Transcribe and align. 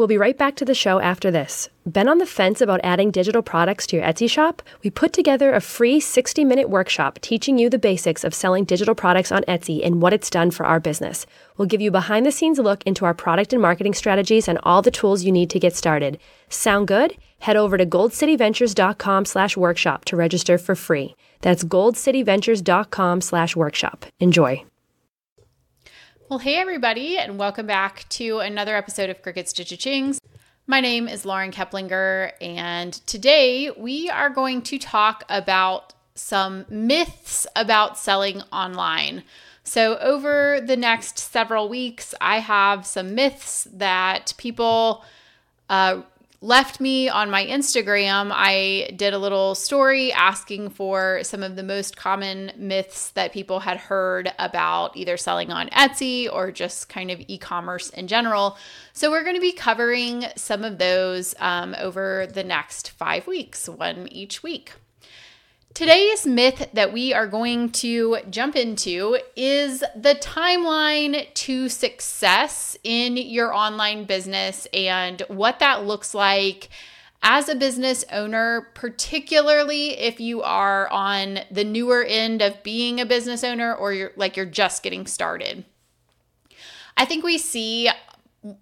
We'll 0.00 0.06
be 0.06 0.16
right 0.16 0.38
back 0.38 0.56
to 0.56 0.64
the 0.64 0.74
show 0.74 0.98
after 0.98 1.30
this. 1.30 1.68
Been 1.86 2.08
on 2.08 2.16
the 2.16 2.24
fence 2.24 2.62
about 2.62 2.80
adding 2.82 3.10
digital 3.10 3.42
products 3.42 3.86
to 3.88 3.96
your 3.96 4.04
Etsy 4.06 4.30
shop? 4.30 4.62
We 4.82 4.88
put 4.88 5.12
together 5.12 5.52
a 5.52 5.60
free 5.60 6.00
60 6.00 6.42
minute 6.42 6.70
workshop 6.70 7.18
teaching 7.18 7.58
you 7.58 7.68
the 7.68 7.78
basics 7.78 8.24
of 8.24 8.32
selling 8.32 8.64
digital 8.64 8.94
products 8.94 9.30
on 9.30 9.42
Etsy 9.42 9.84
and 9.84 10.00
what 10.00 10.14
it's 10.14 10.30
done 10.30 10.52
for 10.52 10.64
our 10.64 10.80
business. 10.80 11.26
We'll 11.58 11.68
give 11.68 11.82
you 11.82 11.90
behind 11.90 12.24
the 12.24 12.32
scenes 12.32 12.58
look 12.58 12.82
into 12.84 13.04
our 13.04 13.12
product 13.12 13.52
and 13.52 13.60
marketing 13.60 13.92
strategies 13.92 14.48
and 14.48 14.58
all 14.62 14.80
the 14.80 14.90
tools 14.90 15.22
you 15.22 15.32
need 15.32 15.50
to 15.50 15.60
get 15.60 15.76
started. 15.76 16.18
Sound 16.48 16.88
good? 16.88 17.14
Head 17.40 17.58
over 17.58 17.76
to 17.76 17.84
goldcityventures.com 17.84 19.26
slash 19.26 19.54
workshop 19.54 20.06
to 20.06 20.16
register 20.16 20.56
for 20.56 20.74
free. 20.74 21.14
That's 21.42 21.62
goldcityventures.com 21.62 23.20
slash 23.20 23.54
workshop. 23.54 24.06
Enjoy. 24.18 24.64
Well, 26.30 26.38
hey 26.38 26.58
everybody, 26.58 27.18
and 27.18 27.40
welcome 27.40 27.66
back 27.66 28.06
to 28.10 28.38
another 28.38 28.76
episode 28.76 29.10
of 29.10 29.20
Crickets 29.20 29.52
to 29.54 29.64
Chings. 29.64 30.20
My 30.64 30.80
name 30.80 31.08
is 31.08 31.26
Lauren 31.26 31.50
Keplinger, 31.50 32.30
and 32.40 32.92
today 32.92 33.72
we 33.76 34.08
are 34.08 34.30
going 34.30 34.62
to 34.62 34.78
talk 34.78 35.24
about 35.28 35.92
some 36.14 36.66
myths 36.70 37.48
about 37.56 37.98
selling 37.98 38.42
online. 38.52 39.24
So, 39.64 39.98
over 39.98 40.60
the 40.64 40.76
next 40.76 41.18
several 41.18 41.68
weeks, 41.68 42.14
I 42.20 42.38
have 42.38 42.86
some 42.86 43.16
myths 43.16 43.66
that 43.72 44.32
people 44.36 45.04
uh, 45.68 46.02
left 46.42 46.80
me 46.80 47.08
on 47.08 47.30
my 47.30 47.44
Instagram, 47.44 48.30
I 48.34 48.90
did 48.96 49.12
a 49.12 49.18
little 49.18 49.54
story 49.54 50.10
asking 50.12 50.70
for 50.70 51.20
some 51.22 51.42
of 51.42 51.56
the 51.56 51.62
most 51.62 51.96
common 51.96 52.52
myths 52.56 53.10
that 53.10 53.32
people 53.32 53.60
had 53.60 53.76
heard 53.76 54.32
about 54.38 54.96
either 54.96 55.16
selling 55.16 55.50
on 55.52 55.68
Etsy 55.68 56.32
or 56.32 56.50
just 56.50 56.88
kind 56.88 57.10
of 57.10 57.20
e 57.28 57.36
commerce 57.36 57.90
in 57.90 58.06
general. 58.06 58.56
So, 58.92 59.10
we're 59.10 59.24
going 59.24 59.36
to 59.36 59.40
be 59.40 59.52
covering 59.52 60.24
some 60.36 60.64
of 60.64 60.78
those 60.78 61.34
um, 61.38 61.76
over 61.78 62.26
the 62.32 62.44
next 62.44 62.90
five 62.90 63.26
weeks, 63.26 63.68
one 63.68 64.08
each 64.08 64.42
week. 64.42 64.72
Today's 65.72 66.26
myth 66.26 66.68
that 66.72 66.92
we 66.92 67.14
are 67.14 67.28
going 67.28 67.70
to 67.72 68.18
jump 68.28 68.56
into 68.56 69.18
is 69.36 69.84
the 69.94 70.16
timeline 70.20 71.32
to 71.32 71.68
success 71.68 72.76
in 72.82 73.16
your 73.16 73.54
online 73.54 74.04
business 74.04 74.66
and 74.74 75.22
what 75.28 75.60
that 75.60 75.84
looks 75.84 76.12
like 76.12 76.70
as 77.22 77.48
a 77.48 77.54
business 77.54 78.04
owner, 78.10 78.68
particularly 78.74 79.90
if 79.90 80.20
you 80.20 80.42
are 80.42 80.88
on 80.90 81.40
the 81.52 81.64
newer 81.64 82.02
end 82.02 82.42
of 82.42 82.62
being 82.64 83.00
a 83.00 83.06
business 83.06 83.44
owner 83.44 83.72
or 83.72 83.92
you're 83.92 84.12
like 84.16 84.36
you're 84.36 84.46
just 84.46 84.82
getting 84.82 85.06
started. 85.06 85.64
I 86.96 87.04
think 87.04 87.24
we 87.24 87.38
see 87.38 87.88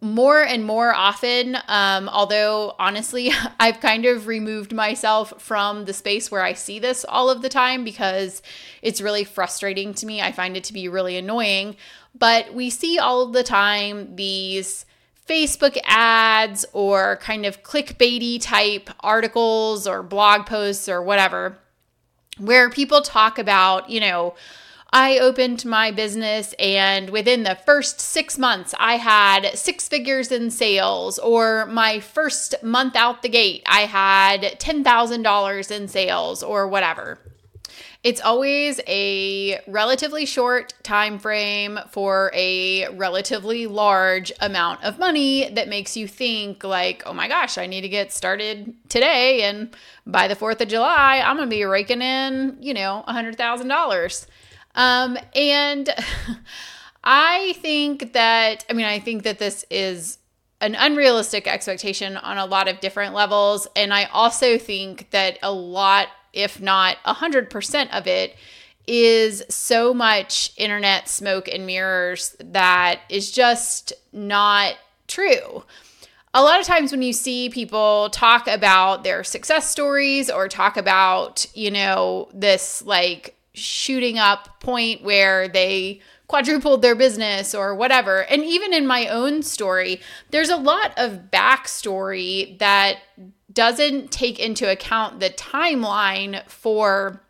more 0.01 0.43
and 0.43 0.65
more 0.65 0.93
often 0.93 1.57
um, 1.69 2.09
although 2.09 2.75
honestly 2.81 3.31
i've 3.61 3.79
kind 3.79 4.07
of 4.07 4.27
removed 4.27 4.73
myself 4.73 5.33
from 5.41 5.85
the 5.85 5.93
space 5.93 6.33
where 6.33 6.43
i 6.43 6.53
see 6.53 6.81
this 6.81 7.05
all 7.09 7.31
of 7.31 7.43
the 7.43 7.49
time 7.49 7.85
because 7.85 8.43
it's 8.83 9.01
really 9.01 9.25
frustrating 9.25 9.95
to 9.95 10.07
me. 10.07 10.21
I 10.21 10.33
find 10.33 10.57
it 10.57 10.65
to 10.65 10.73
be 10.73 10.89
really 10.89 11.17
annoying. 11.17 11.77
But 12.19 12.55
we 12.55 12.71
see 12.71 12.99
all 12.99 13.27
the 13.27 13.43
time 13.43 14.17
these 14.17 14.85
facebook 15.29 15.77
ads 15.85 16.65
or 16.73 17.19
kind 17.19 17.45
of 17.45 17.63
clickbaity 17.63 18.41
type 18.41 18.89
articles 19.01 19.87
or 19.87 20.03
blog 20.03 20.47
posts 20.47 20.89
or 20.89 21.03
whatever 21.03 21.59
where 22.39 22.71
people 22.71 23.03
talk 23.03 23.39
about 23.39 23.91
you 23.91 24.01
know 24.01 24.35
I 24.91 25.19
opened 25.19 25.67
my 25.67 25.91
business 25.91 26.55
and 26.59 27.11
within 27.11 27.43
the 27.43 27.59
first 27.67 28.01
six 28.01 28.39
months, 28.39 28.75
I 28.79 28.97
had 28.97 29.59
six 29.59 29.87
figures 29.87 30.33
in 30.33 30.51
sales, 30.51 31.19
or 31.19 31.67
my 31.67 32.01
first 32.01 32.55
month 32.63 32.97
out 32.97 33.21
the 33.21 33.29
gate, 33.29 33.63
I 33.67 33.81
had 33.81 34.41
$10,000 34.59 35.71
in 35.71 35.89
sales, 35.89 36.43
or 36.43 36.69
whatever. 36.69 37.19
It's 38.03 38.23
always 38.23 38.81
a 38.87 39.61
relatively 39.67 40.25
short 40.25 40.73
time 40.83 41.19
frame 41.19 41.79
for 41.91 42.31
a 42.33 42.89
relatively 42.95 43.67
large 43.67 44.33
amount 44.41 44.85
of 44.85 44.99
money 44.99 45.51
that 45.51 45.69
makes 45.69 45.97
you 45.97 46.09
think 46.09 46.65
like, 46.65 47.03
"Oh 47.05 47.13
my 47.13 47.29
gosh, 47.29 47.59
I 47.59 47.67
need 47.67 47.83
to 47.83 47.89
get 47.89 48.13
started 48.13 48.73
today 48.89 49.43
and 49.43 49.77
by 50.07 50.29
the 50.29 50.37
4th 50.37 50.61
of 50.61 50.69
July, 50.69 51.21
I'm 51.23 51.37
going 51.37 51.51
to 51.51 51.55
be 51.55 51.65
raking 51.65 52.01
in, 52.01 52.57
you 52.61 52.73
know, 52.73 53.05
$100,000." 53.07 54.27
Um, 54.75 55.19
and 55.35 55.89
I 57.05 57.55
think 57.61 58.13
that, 58.13 58.65
I 58.69 58.73
mean, 58.73 58.87
I 58.87 58.99
think 58.99 59.23
that 59.23 59.39
this 59.39 59.65
is 59.71 60.19
an 60.61 60.75
unrealistic 60.75 61.47
expectation 61.47 62.17
on 62.17 62.39
a 62.39 62.47
lot 62.47 62.69
of 62.69 62.81
different 62.81 63.15
levels. 63.15 63.67
And 63.77 63.95
I 63.95 64.05
also 64.05 64.59
think 64.59 65.11
that 65.11 65.39
a 65.43 65.53
lot, 65.53 66.09
if 66.33 66.61
not 66.61 66.97
100% 67.07 67.97
of 67.97 68.07
it, 68.07 68.37
is 68.87 69.45
so 69.49 69.93
much 69.93 70.53
internet 70.57 71.09
smoke 71.09 71.47
and 71.49 71.67
mirrors 71.67 72.35
that 72.41 73.01
is 73.09 73.31
just 73.31 73.93
not 74.13 74.75
true. 75.07 75.65
A 76.35 76.43
lot 76.43 76.61
of 76.61 76.67
times 76.67 76.91
when 76.91 77.03
you 77.03 77.13
see 77.13 77.51
people 77.51 78.09
talk 78.11 78.49
about 78.49 79.05
their 79.05 79.23
success 79.25 79.71
stories 79.71 80.31
or 80.31 80.49
talk 80.49 80.77
about, 80.77 81.47
you 81.55 81.71
know, 81.71 82.29
this 82.33 82.83
like 82.83 83.38
shooting 83.59 84.19
up 84.19 84.61
point 84.61 85.03
where 85.03 85.49
they 85.49 86.01
quadrupled 86.29 86.83
their 86.83 86.95
business 86.95 87.55
or 87.55 87.75
whatever. 87.75 88.21
And 88.25 88.45
even 88.45 88.75
in 88.75 88.87
my 88.87 89.09
own 89.09 89.43
story, 89.43 90.01
there's 90.31 90.51
a 90.51 90.57
lot 90.57 90.93
of 90.99 91.31
backstory 91.33 92.59
that 92.59 92.99
doesn't 93.53 94.11
take 94.11 94.39
into 94.39 94.71
account 94.71 95.21
the 95.21 95.31
timeline 95.31 96.47
for 96.49 97.23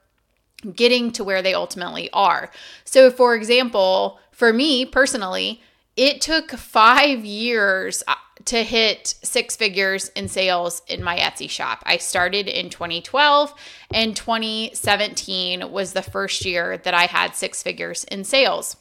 getting 0.74 1.12
to 1.12 1.22
where 1.22 1.42
they 1.42 1.54
ultimately 1.54 2.10
are. 2.12 2.50
So, 2.84 3.10
for 3.10 3.34
example, 3.34 4.18
for 4.32 4.52
me 4.52 4.84
personally, 4.84 5.62
it 5.96 6.20
took 6.20 6.50
five 6.52 7.24
years 7.24 8.02
to 8.46 8.62
hit 8.62 9.14
six 9.22 9.56
figures 9.56 10.08
in 10.10 10.28
sales 10.28 10.82
in 10.86 11.02
my 11.02 11.16
Etsy 11.16 11.50
shop. 11.50 11.82
I 11.84 11.96
started 11.96 12.48
in 12.48 12.70
2012 12.70 13.54
and 13.92 14.16
2017 14.16 15.70
was 15.70 15.92
the 15.92 16.02
first 16.02 16.44
year 16.44 16.78
that 16.78 16.94
I 16.94 17.06
had 17.06 17.34
six 17.34 17.62
figures 17.62 18.04
in 18.04 18.24
sales. 18.24 18.76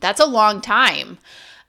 That's 0.00 0.20
a 0.20 0.26
long 0.26 0.60
time. 0.60 1.18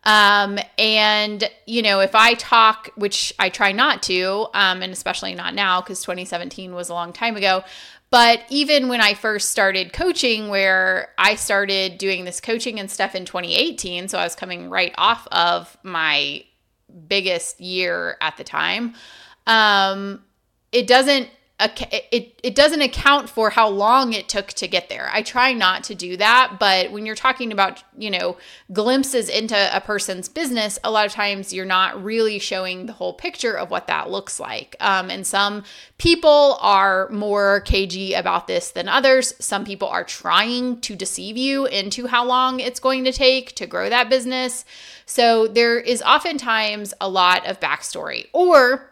Um, 0.06 0.60
and 0.78 1.50
you 1.66 1.82
know, 1.82 2.02
if 2.02 2.14
I 2.14 2.34
talk, 2.34 2.90
which 2.96 3.34
I 3.40 3.50
try 3.50 3.72
not 3.72 4.04
to, 4.04 4.48
um, 4.54 4.82
and 4.82 4.92
especially 4.92 5.34
not 5.34 5.54
now 5.54 5.82
because 5.82 6.02
2017 6.02 6.74
was 6.74 6.90
a 6.90 6.94
long 6.94 7.14
time 7.14 7.38
ago, 7.38 7.64
but 8.10 8.44
even 8.50 8.90
when 8.90 9.02
I 9.02 9.14
first 9.14 9.50
started 9.50 9.94
coaching, 9.94 10.50
where 10.50 11.10
I 11.18 11.36
started 11.36 11.98
doing 11.98 12.26
this 12.26 12.40
coaching 12.42 12.80
and 12.80 12.92
stuff 12.92 13.16
in 13.16 13.26
2018, 13.26 14.08
so 14.08 14.20
I 14.20 14.24
was 14.24 14.36
coming 14.36 14.70
right 14.70 14.94
off 14.98 15.28
of 15.32 15.76
my 15.84 16.44
biggest 17.08 17.60
year 17.60 18.18
at 18.22 18.38
the 18.38 18.44
time. 18.44 18.94
Um, 19.48 20.24
it 20.72 20.88
doesn't 20.88 21.30
it, 21.60 22.40
it 22.44 22.56
doesn't 22.56 22.82
account 22.82 23.30
for 23.30 23.52
how 23.52 23.70
long 23.70 24.12
it 24.12 24.28
took 24.28 24.48
to 24.48 24.68
get 24.68 24.90
there. 24.90 25.10
I 25.14 25.22
try 25.22 25.54
not 25.54 25.84
to 25.86 25.96
do 25.96 26.18
that, 26.18 26.58
but 26.60 26.92
when 26.92 27.06
you're 27.06 27.16
talking 27.16 27.52
about, 27.52 27.84
you 27.98 28.10
know, 28.10 28.38
glimpses 28.74 29.30
into 29.30 29.56
a 29.76 29.80
person's 29.80 30.28
business, 30.28 30.80
a 30.84 30.92
lot 30.92 31.06
of 31.06 31.14
times 31.14 31.54
you're 31.54 31.66
not 31.66 32.04
really 32.04 32.40
showing 32.40 32.86
the 32.86 32.94
whole 32.94 33.14
picture 33.14 33.54
of 33.54 33.70
what 33.70 33.88
that 33.88 34.10
looks 34.10 34.40
like. 34.40 34.76
Um, 34.80 35.10
and 35.10 35.26
some 35.26 35.64
people 36.00 36.58
are 36.60 37.08
more 37.10 37.62
cagey 37.62 38.14
about 38.14 38.48
this 38.48 38.72
than 38.72 38.90
others. 38.90 39.34
Some 39.40 39.64
people 39.64 39.88
are 39.88 40.04
trying 40.04 40.82
to 40.82 40.96
deceive 40.96 41.38
you 41.38 41.66
into 41.68 42.08
how 42.08 42.26
long 42.26 42.60
it's 42.60 42.80
going 42.80 43.06
to 43.06 43.14
take 43.14 43.56
to 43.56 43.68
grow 43.68 43.90
that 43.90 44.10
business. 44.10 44.66
So 45.06 45.48
there 45.48 45.80
is 45.80 46.02
oftentimes 46.02 46.94
a 47.00 47.08
lot 47.08 47.46
of 47.46 47.60
backstory. 47.60 48.28
Or 48.34 48.90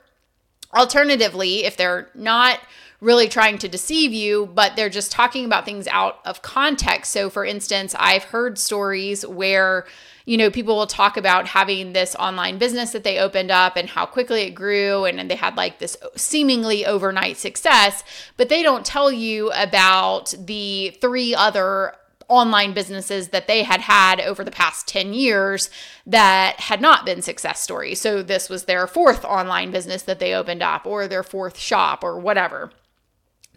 alternatively, 0.73 1.65
if 1.65 1.77
they're 1.77 2.09
not 2.13 2.59
really 2.99 3.27
trying 3.27 3.57
to 3.57 3.67
deceive 3.67 4.13
you, 4.13 4.49
but 4.53 4.75
they're 4.75 4.89
just 4.89 5.11
talking 5.11 5.43
about 5.45 5.65
things 5.65 5.87
out 5.87 6.19
of 6.23 6.41
context. 6.41 7.11
So, 7.11 7.29
for 7.29 7.43
instance, 7.43 7.95
I've 7.97 8.25
heard 8.25 8.59
stories 8.59 9.25
where 9.25 9.85
you 10.25 10.37
know, 10.37 10.51
people 10.51 10.75
will 10.75 10.87
talk 10.87 11.17
about 11.17 11.47
having 11.47 11.93
this 11.93 12.15
online 12.15 12.57
business 12.57 12.91
that 12.91 13.03
they 13.03 13.19
opened 13.19 13.51
up 13.51 13.75
and 13.75 13.89
how 13.89 14.05
quickly 14.05 14.43
it 14.43 14.51
grew 14.51 15.05
and, 15.05 15.19
and 15.19 15.29
they 15.29 15.35
had 15.35 15.57
like 15.57 15.79
this 15.79 15.97
seemingly 16.15 16.85
overnight 16.85 17.37
success, 17.37 18.03
but 18.37 18.49
they 18.49 18.61
don't 18.61 18.85
tell 18.85 19.11
you 19.11 19.51
about 19.51 20.33
the 20.39 20.95
three 21.01 21.33
other 21.33 21.95
online 22.31 22.73
businesses 22.73 23.27
that 23.27 23.45
they 23.47 23.63
had 23.63 23.81
had 23.81 24.21
over 24.21 24.43
the 24.43 24.51
past 24.51 24.87
10 24.87 25.13
years 25.13 25.69
that 26.07 26.59
had 26.61 26.79
not 26.79 27.05
been 27.05 27.21
success 27.21 27.59
stories. 27.59 27.99
So 27.99 28.23
this 28.23 28.49
was 28.49 28.63
their 28.63 28.87
fourth 28.87 29.25
online 29.25 29.69
business 29.69 30.03
that 30.03 30.19
they 30.19 30.33
opened 30.33 30.63
up 30.63 30.85
or 30.85 31.07
their 31.07 31.23
fourth 31.23 31.59
shop 31.59 32.03
or 32.03 32.17
whatever 32.17 32.71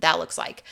that 0.01 0.19
looks 0.19 0.37
like. 0.37 0.65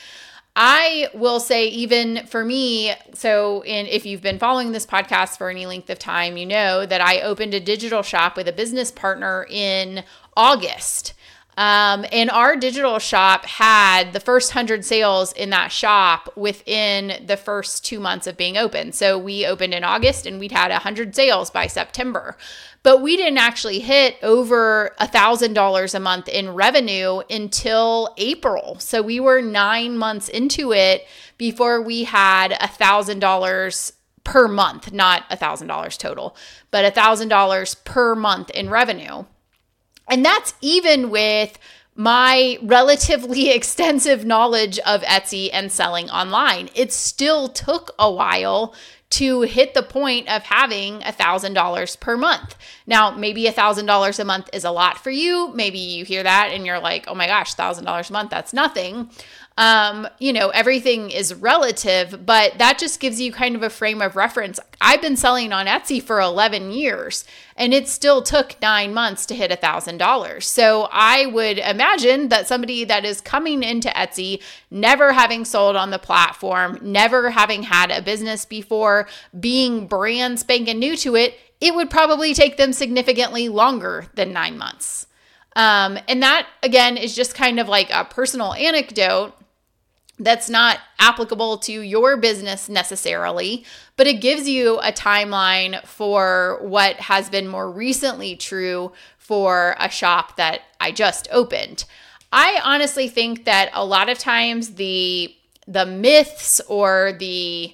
I 0.55 1.07
will 1.15 1.39
say, 1.39 1.67
even 1.69 2.27
for 2.27 2.45
me, 2.45 2.93
so 3.13 3.63
in, 3.63 3.87
if 3.87 4.05
you've 4.05 4.21
been 4.21 4.37
following 4.37 4.71
this 4.71 4.85
podcast 4.85 5.37
for 5.37 5.49
any 5.49 5.65
length 5.65 5.89
of 5.89 5.97
time, 5.97 6.37
you 6.37 6.45
know 6.45 6.85
that 6.85 7.01
I 7.01 7.21
opened 7.21 7.55
a 7.55 7.59
digital 7.59 8.03
shop 8.03 8.37
with 8.37 8.47
a 8.47 8.53
business 8.53 8.91
partner 8.91 9.47
in 9.49 10.03
August. 10.37 11.13
Um, 11.57 12.05
and 12.11 12.29
our 12.31 12.55
digital 12.55 12.99
shop 12.99 13.45
had 13.45 14.13
the 14.13 14.19
first 14.19 14.53
100 14.53 14.83
sales 14.83 15.33
in 15.33 15.51
that 15.51 15.71
shop 15.71 16.31
within 16.35 17.25
the 17.25 17.37
first 17.37 17.85
two 17.85 17.99
months 17.99 18.27
of 18.27 18.37
being 18.37 18.57
open. 18.57 18.91
So 18.91 19.17
we 19.17 19.45
opened 19.45 19.73
in 19.73 19.83
August 19.83 20.25
and 20.25 20.39
we'd 20.39 20.51
had 20.51 20.71
100 20.71 21.15
sales 21.15 21.49
by 21.49 21.67
September. 21.67 22.37
But 22.81 23.01
we 23.01 23.15
didn't 23.15 23.37
actually 23.37 23.79
hit 23.79 24.17
over 24.21 24.87
a 24.99 25.07
$1,000 25.07 25.95
a 25.95 25.99
month 25.99 26.27
in 26.27 26.53
revenue 26.53 27.21
until 27.29 28.13
April. 28.17 28.77
So 28.79 29.01
we 29.01 29.19
were 29.19 29.41
nine 29.41 29.97
months 29.97 30.27
into 30.27 30.73
it 30.73 31.07
before 31.37 31.81
we 31.81 32.03
had 32.03 32.51
a 32.51 32.67
$1,000 32.67 33.91
per 34.23 34.47
month, 34.47 34.91
not 34.91 35.23
a 35.29 35.37
$1,000 35.37 35.97
total, 35.97 36.35
but 36.71 36.85
a 36.85 36.91
$1,000 36.91 37.85
per 37.85 38.15
month 38.15 38.49
in 38.49 38.69
revenue. 38.69 39.25
And 40.07 40.25
that's 40.25 40.53
even 40.61 41.09
with 41.09 41.57
my 41.95 42.57
relatively 42.61 43.49
extensive 43.55 44.25
knowledge 44.25 44.79
of 44.79 45.01
Etsy 45.01 45.49
and 45.51 45.71
selling 45.71 46.09
online. 46.09 46.69
It 46.75 46.91
still 46.91 47.47
took 47.47 47.91
a 47.97 48.11
while 48.11 48.73
to 49.13 49.41
hit 49.41 49.75
the 49.75 49.83
point 49.83 50.27
of 50.27 50.41
having 50.41 51.03
a 51.03 51.11
thousand 51.11 51.53
dollars 51.53 51.95
per 51.95 52.17
month. 52.17 52.55
Now, 52.87 53.11
maybe 53.11 53.45
a 53.45 53.51
thousand 53.51 53.85
dollars 53.85 54.17
a 54.17 54.25
month 54.25 54.49
is 54.51 54.63
a 54.63 54.71
lot 54.71 54.97
for 54.97 55.11
you. 55.11 55.53
Maybe 55.53 55.77
you 55.77 56.03
hear 56.03 56.23
that 56.23 56.49
and 56.51 56.65
you're 56.65 56.79
like, 56.79 57.05
oh 57.07 57.13
my 57.13 57.27
gosh, 57.27 57.53
thousand 57.53 57.85
dollars 57.85 58.09
a 58.09 58.13
month, 58.13 58.31
that's 58.31 58.53
nothing 58.53 59.11
um, 59.55 60.07
you 60.17 60.33
know, 60.33 60.49
everything 60.49 61.11
is 61.11 61.33
relative, 61.35 62.25
but 62.25 62.57
that 62.57 62.79
just 62.79 62.99
gives 62.99 63.21
you 63.21 63.31
kind 63.31 63.55
of 63.55 63.61
a 63.61 63.69
frame 63.69 64.01
of 64.01 64.15
reference. 64.15 64.59
I've 64.81 65.01
been 65.01 65.15
selling 65.15 65.53
on 65.53 65.67
Etsy 65.67 66.01
for 66.01 66.19
11 66.19 66.71
years 66.71 67.23
and 67.55 67.71
it 67.71 67.87
still 67.87 68.23
took 68.23 68.59
nine 68.63 68.95
months 68.95 69.27
to 69.27 69.35
hit 69.35 69.51
a 69.51 69.55
$1,000. 69.57 70.41
So 70.41 70.87
I 70.91 71.27
would 71.27 71.59
imagine 71.59 72.29
that 72.29 72.47
somebody 72.47 72.83
that 72.85 73.05
is 73.05 73.21
coming 73.21 73.61
into 73.61 73.89
Etsy, 73.89 74.41
never 74.71 75.13
having 75.13 75.45
sold 75.45 75.75
on 75.75 75.91
the 75.91 75.99
platform, 75.99 76.79
never 76.81 77.29
having 77.29 77.61
had 77.61 77.91
a 77.91 78.01
business 78.01 78.45
before, 78.45 79.07
being 79.39 79.85
brand 79.85 80.39
spanking 80.39 80.79
new 80.79 80.97
to 80.97 81.15
it, 81.15 81.37
it 81.61 81.75
would 81.75 81.91
probably 81.91 82.33
take 82.33 82.57
them 82.57 82.73
significantly 82.73 83.49
longer 83.49 84.07
than 84.15 84.33
nine 84.33 84.57
months. 84.57 85.05
Um, 85.55 85.99
and 86.07 86.23
that, 86.23 86.47
again, 86.63 86.97
is 86.97 87.15
just 87.15 87.35
kind 87.35 87.59
of 87.59 87.69
like 87.69 87.91
a 87.91 88.05
personal 88.05 88.53
anecdote 88.53 89.35
that's 90.23 90.49
not 90.49 90.79
applicable 90.99 91.57
to 91.59 91.81
your 91.81 92.17
business 92.17 92.69
necessarily, 92.69 93.65
but 93.97 94.07
it 94.07 94.21
gives 94.21 94.47
you 94.47 94.79
a 94.79 94.91
timeline 94.91 95.83
for 95.85 96.59
what 96.61 96.95
has 96.95 97.29
been 97.29 97.47
more 97.47 97.69
recently 97.69 98.35
true 98.35 98.91
for 99.17 99.75
a 99.79 99.89
shop 99.89 100.37
that 100.37 100.61
I 100.79 100.91
just 100.91 101.27
opened. 101.31 101.85
I 102.31 102.59
honestly 102.63 103.07
think 103.07 103.45
that 103.45 103.69
a 103.73 103.85
lot 103.85 104.09
of 104.09 104.17
times 104.17 104.75
the 104.75 105.35
the 105.67 105.85
myths 105.85 106.59
or 106.67 107.13
the 107.19 107.73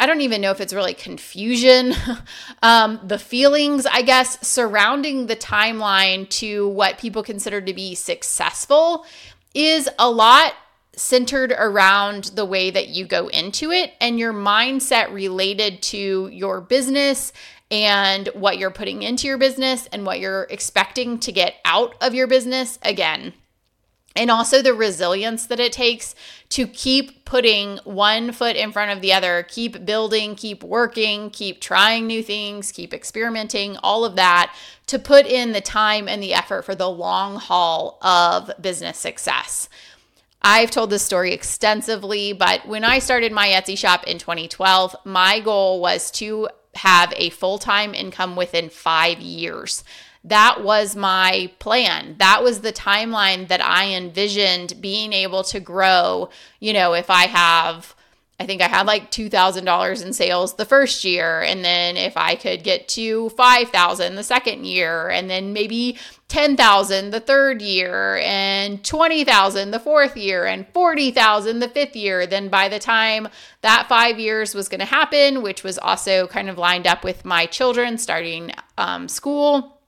I 0.00 0.06
don't 0.06 0.20
even 0.20 0.40
know 0.40 0.52
if 0.52 0.60
it's 0.60 0.72
really 0.72 0.94
confusion, 0.94 1.92
um, 2.62 3.00
the 3.02 3.18
feelings, 3.18 3.84
I 3.84 4.02
guess, 4.02 4.46
surrounding 4.46 5.26
the 5.26 5.34
timeline 5.34 6.28
to 6.30 6.68
what 6.68 6.98
people 6.98 7.24
consider 7.24 7.60
to 7.60 7.74
be 7.74 7.96
successful 7.96 9.04
is 9.54 9.88
a 9.98 10.08
lot 10.08 10.54
centered 10.98 11.52
around 11.52 12.24
the 12.34 12.44
way 12.44 12.70
that 12.70 12.88
you 12.88 13.06
go 13.06 13.28
into 13.28 13.70
it 13.70 13.92
and 14.00 14.18
your 14.18 14.32
mindset 14.32 15.12
related 15.12 15.80
to 15.82 16.28
your 16.32 16.60
business 16.60 17.32
and 17.70 18.28
what 18.34 18.58
you're 18.58 18.70
putting 18.70 19.02
into 19.02 19.26
your 19.26 19.38
business 19.38 19.86
and 19.92 20.04
what 20.06 20.20
you're 20.20 20.46
expecting 20.50 21.18
to 21.20 21.32
get 21.32 21.54
out 21.64 21.94
of 22.00 22.14
your 22.14 22.26
business 22.26 22.78
again. 22.82 23.32
And 24.16 24.30
also 24.32 24.62
the 24.62 24.74
resilience 24.74 25.46
that 25.46 25.60
it 25.60 25.72
takes 25.72 26.14
to 26.48 26.66
keep 26.66 27.24
putting 27.24 27.76
one 27.84 28.32
foot 28.32 28.56
in 28.56 28.72
front 28.72 28.90
of 28.90 29.00
the 29.00 29.12
other, 29.12 29.46
keep 29.48 29.84
building, 29.84 30.34
keep 30.34 30.64
working, 30.64 31.30
keep 31.30 31.60
trying 31.60 32.06
new 32.06 32.22
things, 32.22 32.72
keep 32.72 32.92
experimenting, 32.92 33.76
all 33.76 34.04
of 34.04 34.16
that 34.16 34.56
to 34.86 34.98
put 34.98 35.26
in 35.26 35.52
the 35.52 35.60
time 35.60 36.08
and 36.08 36.20
the 36.22 36.34
effort 36.34 36.64
for 36.64 36.74
the 36.74 36.90
long 36.90 37.36
haul 37.36 37.98
of 38.02 38.50
business 38.60 38.98
success. 38.98 39.68
I've 40.42 40.70
told 40.70 40.90
this 40.90 41.02
story 41.02 41.32
extensively, 41.32 42.32
but 42.32 42.66
when 42.66 42.84
I 42.84 43.00
started 43.00 43.32
my 43.32 43.48
Etsy 43.48 43.76
shop 43.76 44.04
in 44.04 44.18
2012, 44.18 44.96
my 45.04 45.40
goal 45.40 45.80
was 45.80 46.10
to 46.12 46.48
have 46.74 47.12
a 47.16 47.30
full 47.30 47.58
time 47.58 47.94
income 47.94 48.36
within 48.36 48.70
five 48.70 49.18
years. 49.18 49.82
That 50.24 50.62
was 50.62 50.94
my 50.94 51.50
plan. 51.58 52.16
That 52.18 52.42
was 52.42 52.60
the 52.60 52.72
timeline 52.72 53.48
that 53.48 53.64
I 53.64 53.94
envisioned 53.94 54.80
being 54.80 55.12
able 55.12 55.42
to 55.44 55.60
grow. 55.60 56.28
You 56.60 56.72
know, 56.72 56.94
if 56.94 57.10
I 57.10 57.26
have 57.26 57.94
I 58.40 58.46
think 58.46 58.62
I 58.62 58.68
had 58.68 58.86
like 58.86 59.10
$2,000 59.10 60.04
in 60.04 60.12
sales 60.12 60.54
the 60.54 60.64
first 60.64 61.04
year. 61.04 61.42
And 61.42 61.64
then 61.64 61.96
if 61.96 62.16
I 62.16 62.36
could 62.36 62.62
get 62.62 62.86
to 62.88 63.30
5,000 63.30 64.14
the 64.14 64.22
second 64.22 64.64
year, 64.64 65.08
and 65.08 65.28
then 65.28 65.52
maybe 65.52 65.98
10,000 66.28 67.10
the 67.10 67.20
third 67.20 67.62
year, 67.62 68.18
and 68.22 68.84
20,000 68.84 69.70
the 69.70 69.80
fourth 69.80 70.16
year, 70.16 70.44
and 70.44 70.66
40,000 70.74 71.58
the 71.58 71.68
fifth 71.68 71.96
year, 71.96 72.26
then 72.26 72.48
by 72.48 72.68
the 72.68 72.78
time 72.78 73.28
that 73.62 73.88
five 73.88 74.18
years 74.18 74.54
was 74.54 74.68
going 74.68 74.80
to 74.80 74.84
happen, 74.86 75.40
which 75.42 75.64
was 75.64 75.78
also 75.78 76.26
kind 76.26 76.50
of 76.50 76.58
lined 76.58 76.86
up 76.86 77.02
with 77.02 77.24
my 77.24 77.46
children 77.46 77.96
starting 77.96 78.52
um, 78.76 79.08
school, 79.08 79.78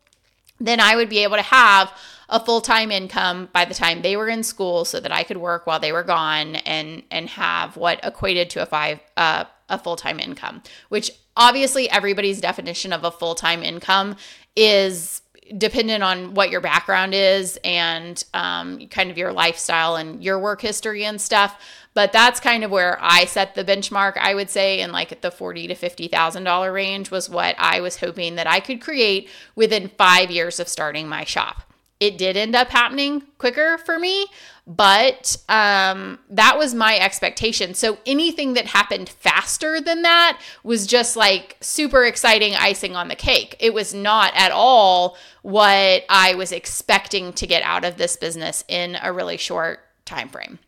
then 0.58 0.80
I 0.80 0.96
would 0.96 1.10
be 1.10 1.22
able 1.22 1.36
to 1.36 1.42
have 1.42 1.92
a 2.30 2.42
full-time 2.42 2.90
income 2.90 3.48
by 3.52 3.64
the 3.64 3.74
time 3.74 4.02
they 4.02 4.16
were 4.16 4.28
in 4.28 4.42
school 4.42 4.84
so 4.84 5.00
that 5.00 5.12
I 5.12 5.24
could 5.24 5.36
work 5.36 5.66
while 5.66 5.80
they 5.80 5.92
were 5.92 6.04
gone 6.04 6.56
and 6.56 7.02
and 7.10 7.28
have 7.30 7.76
what 7.76 7.98
equated 8.04 8.50
to 8.50 8.62
a 8.62 8.66
five 8.66 9.00
uh, 9.16 9.44
a 9.68 9.78
full-time 9.78 10.20
income 10.20 10.62
which 10.90 11.10
obviously 11.36 11.90
everybody's 11.90 12.40
definition 12.40 12.92
of 12.92 13.02
a 13.02 13.10
full-time 13.10 13.64
income 13.64 14.14
is 14.54 15.19
dependent 15.58 16.02
on 16.02 16.34
what 16.34 16.50
your 16.50 16.60
background 16.60 17.14
is 17.14 17.58
and 17.64 18.24
um, 18.34 18.86
kind 18.88 19.10
of 19.10 19.18
your 19.18 19.32
lifestyle 19.32 19.96
and 19.96 20.22
your 20.22 20.38
work 20.38 20.60
history 20.60 21.04
and 21.04 21.20
stuff 21.20 21.60
but 21.94 22.12
that's 22.12 22.40
kind 22.40 22.62
of 22.62 22.70
where 22.70 22.98
I 23.00 23.24
set 23.24 23.54
the 23.54 23.64
benchmark. 23.64 24.16
I 24.16 24.34
would 24.34 24.48
say 24.48 24.80
in 24.80 24.92
like 24.92 25.20
the 25.20 25.30
forty 25.30 25.66
to 25.66 25.74
fifty 25.74 26.08
thousand 26.08 26.44
dollar 26.44 26.72
range 26.72 27.10
was 27.10 27.28
what 27.28 27.56
I 27.58 27.80
was 27.80 27.96
hoping 27.96 28.36
that 28.36 28.46
I 28.46 28.60
could 28.60 28.80
create 28.80 29.28
within 29.56 29.88
five 29.88 30.30
years 30.30 30.60
of 30.60 30.68
starting 30.68 31.08
my 31.08 31.24
shop 31.24 31.69
it 32.00 32.18
did 32.18 32.36
end 32.36 32.56
up 32.56 32.68
happening 32.68 33.22
quicker 33.38 33.78
for 33.78 33.98
me 33.98 34.26
but 34.66 35.36
um, 35.48 36.20
that 36.28 36.56
was 36.56 36.74
my 36.74 36.96
expectation. 36.96 37.74
So 37.74 37.98
anything 38.06 38.54
that 38.54 38.66
happened 38.66 39.08
faster 39.08 39.80
than 39.80 40.02
that 40.02 40.40
was 40.62 40.86
just 40.86 41.16
like 41.16 41.56
super 41.60 42.04
exciting 42.04 42.54
icing 42.54 42.94
on 42.94 43.08
the 43.08 43.16
cake. 43.16 43.56
It 43.58 43.74
was 43.74 43.92
not 43.92 44.32
at 44.36 44.52
all 44.52 45.16
what 45.42 46.04
i 46.10 46.34
was 46.34 46.52
expecting 46.52 47.32
to 47.32 47.46
get 47.46 47.62
out 47.62 47.84
of 47.84 47.96
this 47.96 48.16
business 48.16 48.62
in 48.68 48.96
a 49.02 49.10
really 49.10 49.38
short 49.38 49.80
time 50.04 50.28
frame 50.28 50.58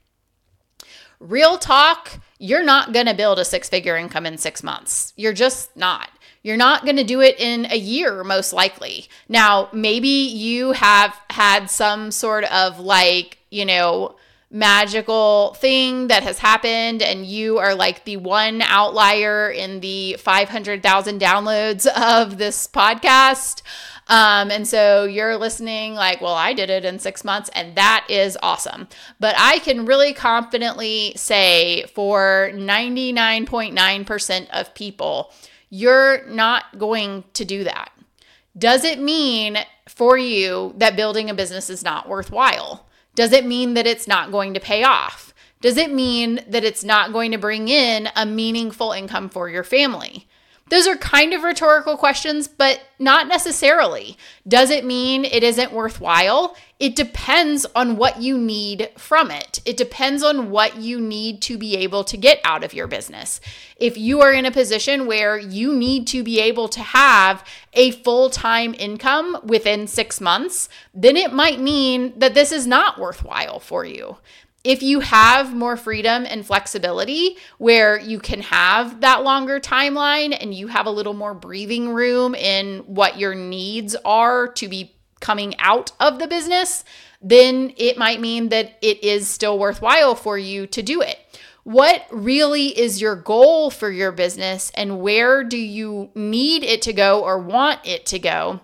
real 1.20 1.58
talk 1.58 2.18
you're 2.42 2.64
not 2.64 2.92
going 2.92 3.06
to 3.06 3.14
build 3.14 3.38
a 3.38 3.44
six 3.44 3.68
figure 3.68 3.96
income 3.96 4.26
in 4.26 4.36
six 4.36 4.64
months. 4.64 5.12
You're 5.16 5.32
just 5.32 5.76
not 5.76 6.10
you're 6.42 6.56
not 6.56 6.84
going 6.84 6.96
to 6.96 7.04
do 7.04 7.20
it 7.20 7.38
in 7.38 7.66
a 7.70 7.76
year, 7.76 8.24
most 8.24 8.52
likely. 8.52 9.06
Now, 9.28 9.68
maybe 9.72 10.08
you 10.08 10.72
have 10.72 11.18
had 11.30 11.70
some 11.70 12.10
sort 12.10 12.44
of 12.44 12.80
like, 12.80 13.38
you 13.50 13.64
know, 13.64 14.16
magical 14.50 15.54
thing 15.54 16.08
that 16.08 16.22
has 16.22 16.38
happened 16.38 17.00
and 17.02 17.24
you 17.24 17.56
are 17.58 17.74
like 17.74 18.04
the 18.04 18.18
one 18.18 18.60
outlier 18.60 19.50
in 19.50 19.80
the 19.80 20.14
500,000 20.18 21.18
downloads 21.18 21.86
of 21.86 22.36
this 22.36 22.68
podcast. 22.68 23.62
Um, 24.08 24.50
and 24.50 24.68
so 24.68 25.04
you're 25.04 25.36
listening 25.38 25.94
like, 25.94 26.20
well, 26.20 26.34
I 26.34 26.52
did 26.52 26.68
it 26.68 26.84
in 26.84 26.98
six 26.98 27.24
months, 27.24 27.48
and 27.54 27.76
that 27.76 28.04
is 28.10 28.36
awesome. 28.42 28.88
But 29.20 29.36
I 29.38 29.60
can 29.60 29.86
really 29.86 30.12
confidently 30.12 31.12
say 31.16 31.84
for 31.94 32.50
99.9% 32.52 34.50
of 34.50 34.74
people, 34.74 35.32
you're 35.74 36.26
not 36.26 36.78
going 36.78 37.24
to 37.32 37.46
do 37.46 37.64
that. 37.64 37.90
Does 38.58 38.84
it 38.84 39.00
mean 39.00 39.56
for 39.88 40.18
you 40.18 40.74
that 40.76 40.96
building 40.96 41.30
a 41.30 41.34
business 41.34 41.70
is 41.70 41.82
not 41.82 42.10
worthwhile? 42.10 42.86
Does 43.14 43.32
it 43.32 43.46
mean 43.46 43.72
that 43.72 43.86
it's 43.86 44.06
not 44.06 44.30
going 44.30 44.52
to 44.52 44.60
pay 44.60 44.84
off? 44.84 45.32
Does 45.62 45.78
it 45.78 45.90
mean 45.90 46.40
that 46.46 46.62
it's 46.62 46.84
not 46.84 47.14
going 47.14 47.32
to 47.32 47.38
bring 47.38 47.68
in 47.68 48.10
a 48.14 48.26
meaningful 48.26 48.92
income 48.92 49.30
for 49.30 49.48
your 49.48 49.64
family? 49.64 50.28
Those 50.68 50.86
are 50.86 50.96
kind 50.96 51.32
of 51.32 51.42
rhetorical 51.42 51.96
questions, 51.96 52.48
but 52.48 52.82
not 52.98 53.26
necessarily. 53.26 54.18
Does 54.46 54.68
it 54.68 54.84
mean 54.84 55.24
it 55.24 55.42
isn't 55.42 55.72
worthwhile? 55.72 56.54
It 56.82 56.96
depends 56.96 57.64
on 57.76 57.96
what 57.96 58.20
you 58.20 58.36
need 58.36 58.90
from 58.98 59.30
it. 59.30 59.60
It 59.64 59.76
depends 59.76 60.24
on 60.24 60.50
what 60.50 60.78
you 60.78 61.00
need 61.00 61.40
to 61.42 61.56
be 61.56 61.76
able 61.76 62.02
to 62.02 62.16
get 62.16 62.40
out 62.42 62.64
of 62.64 62.74
your 62.74 62.88
business. 62.88 63.40
If 63.76 63.96
you 63.96 64.20
are 64.20 64.32
in 64.32 64.46
a 64.46 64.50
position 64.50 65.06
where 65.06 65.38
you 65.38 65.76
need 65.76 66.08
to 66.08 66.24
be 66.24 66.40
able 66.40 66.66
to 66.70 66.80
have 66.80 67.44
a 67.72 67.92
full 67.92 68.30
time 68.30 68.74
income 68.76 69.38
within 69.44 69.86
six 69.86 70.20
months, 70.20 70.68
then 70.92 71.16
it 71.16 71.32
might 71.32 71.60
mean 71.60 72.18
that 72.18 72.34
this 72.34 72.50
is 72.50 72.66
not 72.66 72.98
worthwhile 72.98 73.60
for 73.60 73.84
you 73.84 74.16
if 74.64 74.82
you 74.82 75.00
have 75.00 75.54
more 75.54 75.76
freedom 75.76 76.24
and 76.28 76.46
flexibility 76.46 77.36
where 77.58 77.98
you 77.98 78.18
can 78.20 78.40
have 78.40 79.00
that 79.00 79.22
longer 79.24 79.58
timeline 79.58 80.36
and 80.40 80.54
you 80.54 80.68
have 80.68 80.86
a 80.86 80.90
little 80.90 81.14
more 81.14 81.34
breathing 81.34 81.92
room 81.92 82.34
in 82.34 82.78
what 82.86 83.18
your 83.18 83.34
needs 83.34 83.96
are 84.04 84.46
to 84.46 84.68
be 84.68 84.94
coming 85.22 85.54
out 85.58 85.92
of 85.98 86.18
the 86.18 86.26
business, 86.26 86.84
then 87.22 87.72
it 87.78 87.96
might 87.96 88.20
mean 88.20 88.50
that 88.50 88.76
it 88.82 89.02
is 89.02 89.28
still 89.28 89.58
worthwhile 89.58 90.14
for 90.14 90.36
you 90.36 90.66
to 90.66 90.82
do 90.82 91.00
it. 91.00 91.18
What 91.64 92.04
really 92.10 92.76
is 92.78 93.00
your 93.00 93.14
goal 93.14 93.70
for 93.70 93.90
your 93.90 94.10
business 94.12 94.70
and 94.74 95.00
where 95.00 95.44
do 95.44 95.56
you 95.56 96.10
need 96.14 96.64
it 96.64 96.82
to 96.82 96.92
go 96.92 97.22
or 97.22 97.38
want 97.38 97.80
it 97.84 98.04
to 98.06 98.18
go? 98.18 98.60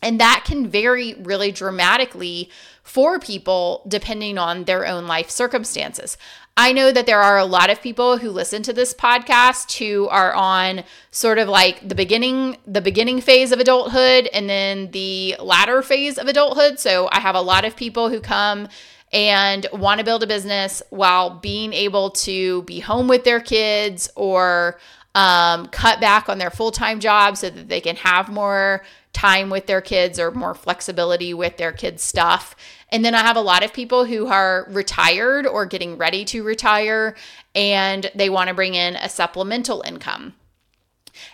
And 0.00 0.20
that 0.20 0.44
can 0.46 0.68
vary 0.68 1.14
really 1.14 1.52
dramatically 1.52 2.50
for 2.84 3.18
people 3.18 3.82
depending 3.88 4.38
on 4.38 4.64
their 4.64 4.86
own 4.86 5.06
life 5.06 5.30
circumstances. 5.30 6.16
I 6.56 6.72
know 6.72 6.92
that 6.92 7.06
there 7.06 7.20
are 7.20 7.38
a 7.38 7.44
lot 7.44 7.70
of 7.70 7.82
people 7.82 8.18
who 8.18 8.30
listen 8.30 8.62
to 8.62 8.72
this 8.72 8.94
podcast 8.94 9.76
who 9.78 10.06
are 10.08 10.32
on 10.34 10.84
sort 11.10 11.38
of 11.38 11.48
like 11.48 11.88
the 11.88 11.96
beginning 11.96 12.58
the 12.66 12.80
beginning 12.80 13.20
phase 13.20 13.50
of 13.50 13.58
adulthood 13.58 14.28
and 14.32 14.48
then 14.48 14.92
the 14.92 15.34
latter 15.40 15.82
phase 15.82 16.18
of 16.18 16.28
adulthood. 16.28 16.78
So 16.78 17.08
I 17.10 17.18
have 17.18 17.34
a 17.34 17.40
lot 17.40 17.64
of 17.64 17.74
people 17.74 18.10
who 18.10 18.20
come 18.20 18.68
and 19.12 19.66
want 19.72 19.98
to 19.98 20.04
build 20.04 20.22
a 20.22 20.26
business 20.26 20.82
while 20.90 21.30
being 21.30 21.72
able 21.72 22.10
to 22.10 22.62
be 22.62 22.80
home 22.80 23.08
with 23.08 23.24
their 23.24 23.40
kids 23.40 24.10
or 24.14 24.78
um, 25.14 25.68
cut 25.68 26.00
back 26.00 26.28
on 26.28 26.38
their 26.38 26.50
full 26.50 26.70
time 26.70 27.00
job 27.00 27.36
so 27.36 27.50
that 27.50 27.68
they 27.68 27.80
can 27.80 27.96
have 27.96 28.28
more 28.28 28.84
time 29.14 29.48
with 29.48 29.66
their 29.66 29.80
kids 29.80 30.18
or 30.18 30.30
more 30.30 30.54
flexibility 30.54 31.32
with 31.32 31.56
their 31.56 31.72
kids' 31.72 32.02
stuff. 32.02 32.54
And 32.90 33.04
then 33.04 33.14
I 33.14 33.20
have 33.20 33.36
a 33.36 33.40
lot 33.40 33.64
of 33.64 33.72
people 33.72 34.04
who 34.04 34.26
are 34.26 34.66
retired 34.68 35.46
or 35.46 35.64
getting 35.64 35.96
ready 35.96 36.24
to 36.26 36.42
retire 36.42 37.16
and 37.54 38.10
they 38.14 38.28
want 38.28 38.48
to 38.48 38.54
bring 38.54 38.74
in 38.74 38.96
a 38.96 39.08
supplemental 39.08 39.82
income. 39.82 40.34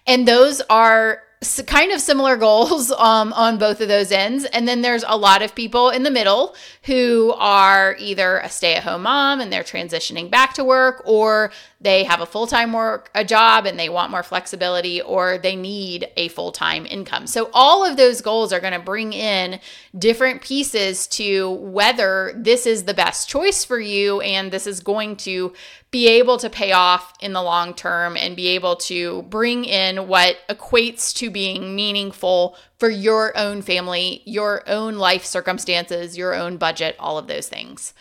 And 0.07 0.29
those 0.29 0.61
are 0.71 1.23
kind 1.67 1.91
of 1.93 2.01
similar 2.01 2.37
goals 2.39 2.91
um, 2.93 3.33
on 3.33 3.59
both 3.59 3.81
of 3.81 3.89
those 3.89 4.13
ends. 4.13 4.45
And 4.45 4.69
then 4.69 4.83
there's 4.83 5.05
a 5.07 5.17
lot 5.17 5.43
of 5.43 5.55
people 5.55 5.91
in 5.91 6.03
the 6.03 6.11
middle 6.11 6.55
who 6.85 7.35
are 7.39 7.97
either 7.99 8.39
a 8.39 8.49
stay 8.49 8.75
at 8.75 8.85
home 8.85 9.03
mom 9.03 9.41
and 9.41 9.53
they're 9.53 9.63
transitioning 9.63 10.31
back 10.31 10.55
to 10.55 10.65
work, 10.65 11.03
or 11.07 11.51
they 11.83 12.05
have 12.05 12.21
a 12.21 12.27
full 12.27 12.47
time 12.47 12.73
work, 12.73 13.11
a 13.15 13.25
job, 13.25 13.65
and 13.65 13.79
they 13.79 13.89
want 13.89 14.11
more 14.11 14.23
flexibility, 14.23 15.01
or 15.01 15.39
they 15.39 15.57
need 15.57 16.09
a 16.17 16.29
full 16.29 16.53
time 16.53 16.85
income. 16.85 17.27
So, 17.27 17.49
all 17.55 17.85
of 17.85 17.97
those 17.97 18.21
goals 18.21 18.53
are 18.53 18.61
going 18.61 18.75
to 18.75 18.79
bring 18.79 19.15
in 19.15 19.61
different 19.99 20.43
pieces 20.43 21.07
to 21.09 21.51
whether 21.51 22.35
this 22.37 22.67
is 22.67 22.85
the 22.85 22.95
best 22.95 23.29
choice 23.29 23.65
for 23.65 23.81
you 23.81 24.21
and 24.21 24.51
this 24.51 24.67
is 24.67 24.81
going 24.81 25.17
to 25.17 25.55
be 25.91 26.07
able 26.07 26.37
to 26.37 26.51
pay 26.51 26.73
off 26.73 27.15
in 27.21 27.33
the 27.33 27.43
long 27.43 27.73
term 27.73 28.17
and 28.17 28.37
be 28.37 28.49
able 28.49 28.77
to 28.77 29.23
bring 29.23 29.65
in 29.65 30.07
what 30.07 30.37
equates 30.49 31.15
to 31.15 31.31
being 31.31 31.75
meaningful 31.75 32.57
for 32.79 32.91
your 32.91 33.37
own 33.37 33.63
family, 33.63 34.23
your 34.27 34.69
own 34.69 34.97
life 34.97 35.25
circumstances, 35.25 36.17
your 36.17 36.35
own 36.35 36.59
budget, 36.59 36.95
all 36.99 37.19
of 37.19 37.27
those 37.27 37.49
things. 37.49 37.95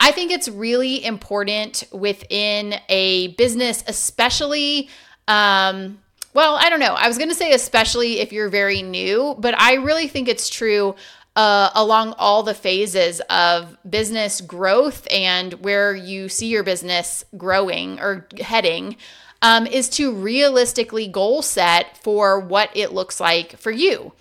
I 0.00 0.10
think 0.12 0.30
it's 0.30 0.48
really 0.48 1.04
important 1.04 1.84
within 1.92 2.74
a 2.88 3.28
business, 3.28 3.82
especially. 3.86 4.88
Um, 5.28 5.98
well, 6.34 6.56
I 6.56 6.68
don't 6.68 6.80
know. 6.80 6.94
I 6.94 7.06
was 7.06 7.16
going 7.16 7.30
to 7.30 7.34
say, 7.34 7.52
especially 7.52 8.18
if 8.18 8.32
you're 8.32 8.48
very 8.48 8.82
new, 8.82 9.36
but 9.38 9.58
I 9.58 9.74
really 9.74 10.08
think 10.08 10.28
it's 10.28 10.48
true 10.48 10.96
uh, 11.36 11.70
along 11.74 12.14
all 12.18 12.42
the 12.42 12.54
phases 12.54 13.20
of 13.30 13.76
business 13.88 14.40
growth 14.40 15.06
and 15.10 15.54
where 15.54 15.94
you 15.94 16.28
see 16.28 16.48
your 16.48 16.62
business 16.62 17.24
growing 17.36 18.00
or 18.00 18.26
heading 18.40 18.96
um, 19.42 19.66
is 19.66 19.88
to 19.90 20.12
realistically 20.12 21.06
goal 21.06 21.42
set 21.42 21.98
for 21.98 22.40
what 22.40 22.70
it 22.74 22.92
looks 22.92 23.20
like 23.20 23.56
for 23.58 23.70
you. 23.70 24.12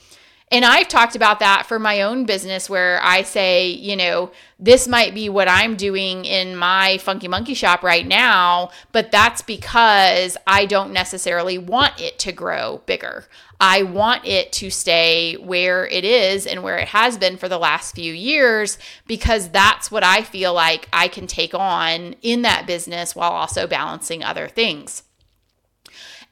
And 0.54 0.64
I've 0.64 0.88
talked 0.88 1.16
about 1.16 1.40
that 1.40 1.66
for 1.66 1.80
my 1.80 2.04
own 2.04 2.26
business 2.26 2.70
where 2.70 3.00
I 3.02 3.24
say, 3.24 3.70
you 3.70 3.96
know, 3.96 4.32
this 4.60 4.88
might 4.88 5.16
be 5.16 5.28
what 5.28 5.48
I'm 5.48 5.76
doing 5.76 6.26
in 6.26 6.56
my 6.56 7.00
Funky 7.00 7.28
Monkey 7.28 7.56
shop 7.56 7.82
right 7.82 8.06
now, 8.06 8.70
but 8.92 9.12
that's 9.12 9.42
because 9.42 10.38
I 10.46 10.68
don't 10.68 10.94
necessarily 10.94 11.58
want 11.58 12.00
it 12.00 12.20
to 12.20 12.32
grow 12.32 12.84
bigger. 12.86 13.26
I 13.60 13.82
want 13.82 14.28
it 14.28 14.52
to 14.54 14.70
stay 14.70 15.38
where 15.38 15.88
it 15.88 16.06
is 16.06 16.46
and 16.46 16.62
where 16.62 16.78
it 16.78 16.90
has 16.90 17.18
been 17.18 17.38
for 17.38 17.50
the 17.50 17.58
last 17.58 17.96
few 17.96 18.14
years 18.14 18.78
because 19.08 19.50
that's 19.50 19.90
what 19.90 20.04
I 20.04 20.22
feel 20.22 20.54
like 20.54 20.88
I 20.94 21.08
can 21.08 21.26
take 21.26 21.56
on 21.56 22.14
in 22.22 22.44
that 22.44 22.68
business 22.68 23.16
while 23.16 23.32
also 23.32 23.66
balancing 23.66 24.24
other 24.24 24.48
things. 24.48 25.02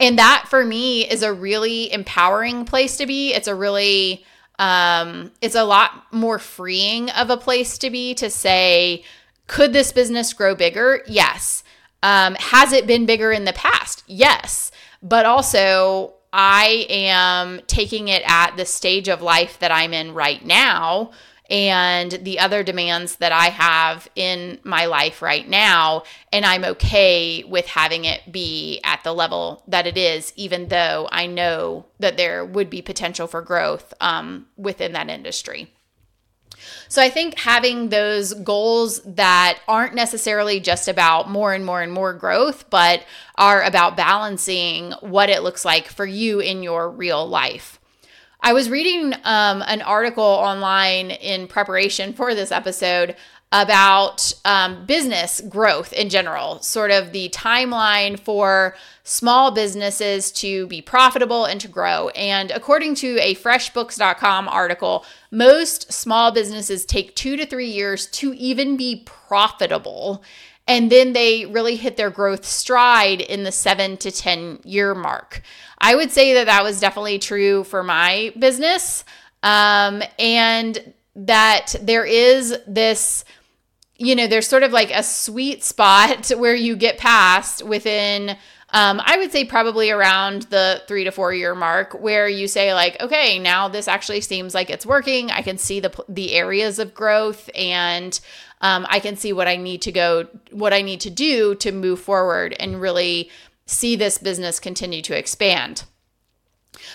And 0.01 0.17
that 0.17 0.47
for 0.49 0.65
me 0.65 1.07
is 1.07 1.21
a 1.21 1.31
really 1.31 1.93
empowering 1.93 2.65
place 2.65 2.97
to 2.97 3.05
be. 3.05 3.33
It's 3.33 3.47
a 3.47 3.55
really 3.55 4.25
um, 4.57 5.31
it's 5.41 5.55
a 5.55 5.63
lot 5.63 6.11
more 6.11 6.37
freeing 6.37 7.09
of 7.11 7.29
a 7.29 7.37
place 7.37 7.77
to 7.79 7.89
be 7.89 8.13
to 8.15 8.29
say, 8.29 9.03
could 9.47 9.73
this 9.73 9.91
business 9.91 10.33
grow 10.33 10.55
bigger? 10.55 11.01
Yes. 11.07 11.63
Um, 12.03 12.35
has 12.35 12.71
it 12.73 12.85
been 12.87 13.05
bigger 13.05 13.31
in 13.31 13.45
the 13.45 13.53
past? 13.53 14.03
Yes. 14.07 14.71
But 15.01 15.25
also, 15.25 16.13
I 16.31 16.85
am 16.89 17.61
taking 17.67 18.07
it 18.07 18.23
at 18.25 18.55
the 18.55 18.65
stage 18.65 19.07
of 19.07 19.21
life 19.21 19.59
that 19.59 19.71
I'm 19.71 19.93
in 19.93 20.13
right 20.13 20.43
now 20.45 21.11
and 21.51 22.13
the 22.23 22.39
other 22.39 22.63
demands 22.63 23.17
that 23.17 23.33
I 23.33 23.47
have 23.47 24.09
in 24.15 24.57
my 24.63 24.85
life 24.85 25.21
right 25.21 25.47
now. 25.47 26.03
And 26.31 26.45
I'm 26.45 26.63
okay 26.63 27.43
with 27.43 27.67
having 27.67 28.05
it 28.05 28.31
be 28.31 28.79
at 28.85 29.03
the 29.03 29.13
level 29.13 29.61
that 29.67 29.85
it 29.85 29.97
is, 29.97 30.31
even 30.37 30.69
though 30.69 31.09
I 31.11 31.27
know 31.27 31.85
that 31.99 32.15
there 32.15 32.45
would 32.45 32.69
be 32.69 32.81
potential 32.81 33.27
for 33.27 33.41
growth 33.41 33.93
um, 33.99 34.47
within 34.55 34.93
that 34.93 35.09
industry. 35.09 35.69
So 36.87 37.01
I 37.01 37.09
think 37.09 37.37
having 37.37 37.89
those 37.89 38.33
goals 38.33 39.01
that 39.03 39.59
aren't 39.67 39.93
necessarily 39.93 40.61
just 40.61 40.87
about 40.87 41.29
more 41.29 41.53
and 41.53 41.65
more 41.65 41.81
and 41.81 41.91
more 41.91 42.13
growth, 42.13 42.69
but 42.69 43.05
are 43.35 43.61
about 43.63 43.97
balancing 43.97 44.93
what 45.01 45.29
it 45.29 45.43
looks 45.43 45.65
like 45.65 45.87
for 45.87 46.05
you 46.05 46.39
in 46.39 46.63
your 46.63 46.89
real 46.89 47.27
life. 47.27 47.80
I 48.43 48.53
was 48.53 48.71
reading 48.71 49.13
um, 49.23 49.63
an 49.67 49.83
article 49.83 50.23
online 50.23 51.11
in 51.11 51.47
preparation 51.47 52.13
for 52.13 52.33
this 52.33 52.51
episode 52.51 53.15
about 53.51 54.33
um, 54.45 54.85
business 54.85 55.41
growth 55.41 55.93
in 55.93 56.09
general, 56.09 56.59
sort 56.61 56.89
of 56.89 57.11
the 57.11 57.29
timeline 57.29 58.17
for 58.19 58.75
small 59.03 59.51
businesses 59.51 60.31
to 60.31 60.65
be 60.67 60.81
profitable 60.81 61.45
and 61.45 61.59
to 61.61 61.67
grow. 61.67 62.09
And 62.09 62.49
according 62.49 62.95
to 62.95 63.19
a 63.19 63.35
freshbooks.com 63.35 64.47
article, 64.47 65.05
most 65.29 65.91
small 65.91 66.31
businesses 66.31 66.85
take 66.85 67.15
two 67.15 67.35
to 67.35 67.45
three 67.45 67.69
years 67.69 68.07
to 68.07 68.33
even 68.33 68.75
be 68.75 69.03
profitable. 69.05 70.23
And 70.71 70.89
then 70.89 71.11
they 71.11 71.45
really 71.47 71.75
hit 71.75 71.97
their 71.97 72.09
growth 72.09 72.45
stride 72.45 73.19
in 73.19 73.43
the 73.43 73.51
seven 73.51 73.97
to 73.97 74.09
10 74.09 74.61
year 74.63 74.95
mark. 74.95 75.41
I 75.79 75.95
would 75.95 76.11
say 76.11 76.33
that 76.35 76.45
that 76.45 76.63
was 76.63 76.79
definitely 76.79 77.19
true 77.19 77.65
for 77.65 77.83
my 77.83 78.31
business. 78.39 79.03
Um, 79.43 80.01
and 80.17 80.93
that 81.17 81.75
there 81.81 82.05
is 82.05 82.57
this, 82.65 83.25
you 83.97 84.15
know, 84.15 84.27
there's 84.27 84.47
sort 84.47 84.63
of 84.63 84.71
like 84.71 84.91
a 84.91 85.03
sweet 85.03 85.61
spot 85.61 86.29
where 86.37 86.55
you 86.55 86.77
get 86.77 86.97
past 86.97 87.65
within. 87.65 88.37
Um, 88.73 89.01
I 89.03 89.17
would 89.17 89.31
say 89.31 89.43
probably 89.43 89.91
around 89.91 90.43
the 90.43 90.81
three 90.87 91.03
to 91.03 91.11
four 91.11 91.33
year 91.33 91.53
mark, 91.53 91.93
where 91.93 92.27
you 92.27 92.47
say 92.47 92.73
like, 92.73 93.01
okay, 93.01 93.37
now 93.37 93.67
this 93.67 93.87
actually 93.87 94.21
seems 94.21 94.53
like 94.53 94.69
it's 94.69 94.85
working. 94.85 95.29
I 95.29 95.41
can 95.41 95.57
see 95.57 95.79
the 95.79 95.93
the 96.07 96.33
areas 96.33 96.79
of 96.79 96.93
growth, 96.93 97.49
and 97.53 98.17
um, 98.61 98.85
I 98.89 98.99
can 98.99 99.17
see 99.17 99.33
what 99.33 99.47
I 99.47 99.57
need 99.57 99.81
to 99.83 99.91
go, 99.91 100.27
what 100.51 100.73
I 100.73 100.81
need 100.81 101.01
to 101.01 101.09
do 101.09 101.55
to 101.55 101.71
move 101.71 101.99
forward 101.99 102.55
and 102.59 102.79
really 102.79 103.29
see 103.65 103.95
this 103.95 104.17
business 104.17 104.59
continue 104.59 105.01
to 105.01 105.17
expand. 105.17 105.83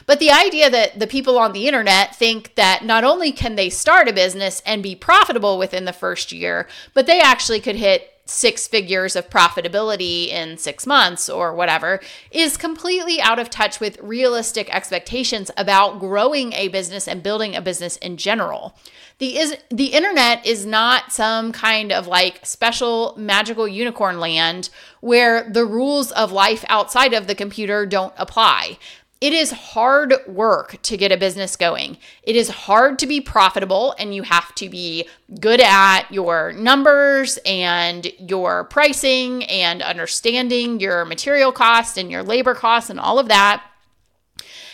But 0.06 0.18
the 0.18 0.30
idea 0.30 0.70
that 0.70 0.98
the 0.98 1.06
people 1.06 1.38
on 1.38 1.52
the 1.52 1.66
internet 1.66 2.16
think 2.16 2.54
that 2.54 2.84
not 2.84 3.04
only 3.04 3.32
can 3.32 3.56
they 3.56 3.70
start 3.70 4.08
a 4.08 4.12
business 4.12 4.62
and 4.64 4.82
be 4.82 4.94
profitable 4.94 5.58
within 5.58 5.84
the 5.84 5.92
first 5.92 6.32
year, 6.32 6.66
but 6.94 7.06
they 7.06 7.20
actually 7.20 7.60
could 7.60 7.76
hit 7.76 8.12
six 8.26 8.66
figures 8.66 9.14
of 9.16 9.30
profitability 9.30 10.28
in 10.28 10.58
six 10.58 10.86
months 10.86 11.28
or 11.28 11.54
whatever 11.54 12.00
is 12.30 12.56
completely 12.56 13.20
out 13.20 13.38
of 13.38 13.48
touch 13.48 13.78
with 13.80 13.98
realistic 14.00 14.68
expectations 14.74 15.50
about 15.56 16.00
growing 16.00 16.52
a 16.52 16.68
business 16.68 17.06
and 17.06 17.22
building 17.22 17.54
a 17.54 17.62
business 17.62 17.96
in 17.98 18.16
general. 18.16 18.76
The 19.18 19.38
is 19.38 19.56
the 19.70 19.86
internet 19.86 20.44
is 20.44 20.66
not 20.66 21.12
some 21.12 21.52
kind 21.52 21.90
of 21.92 22.06
like 22.06 22.44
special 22.44 23.14
magical 23.16 23.66
unicorn 23.66 24.20
land 24.20 24.68
where 25.00 25.48
the 25.48 25.64
rules 25.64 26.10
of 26.12 26.32
life 26.32 26.64
outside 26.68 27.14
of 27.14 27.26
the 27.26 27.34
computer 27.34 27.86
don't 27.86 28.12
apply. 28.18 28.78
It 29.18 29.32
is 29.32 29.50
hard 29.50 30.12
work 30.26 30.80
to 30.82 30.96
get 30.98 31.10
a 31.10 31.16
business 31.16 31.56
going. 31.56 31.96
It 32.22 32.36
is 32.36 32.50
hard 32.50 32.98
to 32.98 33.06
be 33.06 33.22
profitable, 33.22 33.94
and 33.98 34.14
you 34.14 34.22
have 34.24 34.54
to 34.56 34.68
be 34.68 35.08
good 35.40 35.60
at 35.60 36.12
your 36.12 36.52
numbers 36.52 37.38
and 37.46 38.06
your 38.18 38.64
pricing 38.64 39.44
and 39.44 39.80
understanding 39.80 40.80
your 40.80 41.06
material 41.06 41.50
cost 41.50 41.96
and 41.96 42.10
your 42.10 42.22
labor 42.22 42.54
costs 42.54 42.90
and 42.90 43.00
all 43.00 43.18
of 43.18 43.28
that. 43.28 43.64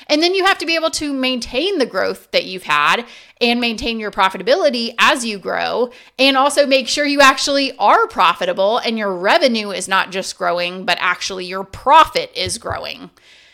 And 0.08 0.20
then 0.20 0.34
you 0.34 0.44
have 0.44 0.58
to 0.58 0.66
be 0.66 0.74
able 0.74 0.90
to 0.90 1.12
maintain 1.12 1.78
the 1.78 1.86
growth 1.86 2.28
that 2.32 2.44
you've 2.44 2.64
had 2.64 3.06
and 3.40 3.60
maintain 3.60 4.00
your 4.00 4.10
profitability 4.10 4.92
as 4.98 5.24
you 5.24 5.38
grow, 5.38 5.90
and 6.18 6.36
also 6.36 6.66
make 6.66 6.88
sure 6.88 7.06
you 7.06 7.20
actually 7.20 7.76
are 7.78 8.08
profitable 8.08 8.78
and 8.78 8.98
your 8.98 9.14
revenue 9.14 9.70
is 9.70 9.86
not 9.86 10.10
just 10.10 10.36
growing, 10.36 10.84
but 10.84 10.98
actually 11.00 11.44
your 11.44 11.62
profit 11.62 12.32
is 12.34 12.58
growing. 12.58 13.10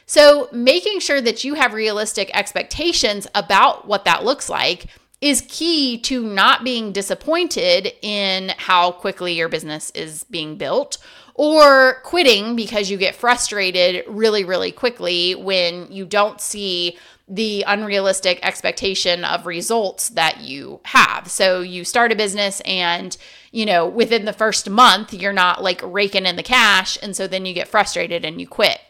So, 0.08 0.48
making 0.52 1.00
sure 1.00 1.20
that 1.20 1.44
you 1.44 1.52
have 1.52 1.74
realistic 1.74 2.30
expectations 2.32 3.26
about 3.34 3.86
what 3.86 4.06
that 4.06 4.24
looks 4.24 4.48
like 4.48 4.86
is 5.20 5.44
key 5.48 5.98
to 5.98 6.22
not 6.22 6.64
being 6.64 6.92
disappointed 6.92 7.92
in 8.00 8.52
how 8.56 8.90
quickly 8.90 9.34
your 9.34 9.50
business 9.50 9.90
is 9.90 10.24
being 10.24 10.56
built 10.56 10.96
or 11.34 12.00
quitting 12.04 12.56
because 12.56 12.90
you 12.90 12.96
get 12.96 13.16
frustrated 13.16 14.02
really, 14.08 14.44
really 14.44 14.72
quickly 14.72 15.34
when 15.34 15.92
you 15.92 16.06
don't 16.06 16.40
see 16.40 16.96
the 17.28 17.62
unrealistic 17.66 18.40
expectation 18.42 19.26
of 19.26 19.44
results 19.44 20.08
that 20.10 20.40
you 20.40 20.80
have. 20.84 21.28
So 21.30 21.60
you 21.60 21.84
start 21.84 22.12
a 22.12 22.16
business 22.16 22.62
and, 22.64 23.14
you 23.52 23.66
know, 23.66 23.86
within 23.86 24.24
the 24.24 24.32
first 24.32 24.70
month, 24.70 25.12
you're 25.12 25.34
not 25.34 25.62
like 25.62 25.82
raking 25.84 26.24
in 26.24 26.36
the 26.36 26.42
cash. 26.42 26.96
And 27.02 27.14
so 27.14 27.26
then 27.26 27.44
you 27.44 27.52
get 27.52 27.68
frustrated 27.68 28.24
and 28.24 28.40
you 28.40 28.46
quit. 28.46 28.80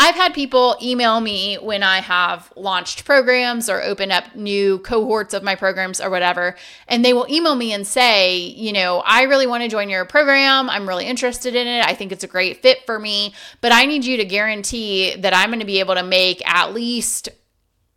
I've 0.00 0.14
had 0.14 0.32
people 0.32 0.76
email 0.80 1.20
me 1.20 1.56
when 1.56 1.82
I 1.82 1.98
have 2.00 2.52
launched 2.54 3.04
programs 3.04 3.68
or 3.68 3.82
opened 3.82 4.12
up 4.12 4.36
new 4.36 4.78
cohorts 4.78 5.34
of 5.34 5.42
my 5.42 5.56
programs 5.56 6.00
or 6.00 6.08
whatever, 6.08 6.54
and 6.86 7.04
they 7.04 7.12
will 7.12 7.26
email 7.28 7.56
me 7.56 7.72
and 7.72 7.84
say, 7.84 8.36
you 8.36 8.72
know, 8.72 9.02
I 9.04 9.22
really 9.22 9.48
want 9.48 9.64
to 9.64 9.68
join 9.68 9.90
your 9.90 10.04
program. 10.04 10.70
I'm 10.70 10.88
really 10.88 11.04
interested 11.04 11.56
in 11.56 11.66
it. 11.66 11.84
I 11.84 11.94
think 11.94 12.12
it's 12.12 12.22
a 12.22 12.28
great 12.28 12.62
fit 12.62 12.86
for 12.86 13.00
me, 13.00 13.34
but 13.60 13.72
I 13.72 13.86
need 13.86 14.04
you 14.04 14.16
to 14.18 14.24
guarantee 14.24 15.16
that 15.16 15.34
I'm 15.34 15.50
going 15.50 15.58
to 15.58 15.66
be 15.66 15.80
able 15.80 15.96
to 15.96 16.04
make 16.04 16.48
at 16.48 16.72
least 16.72 17.28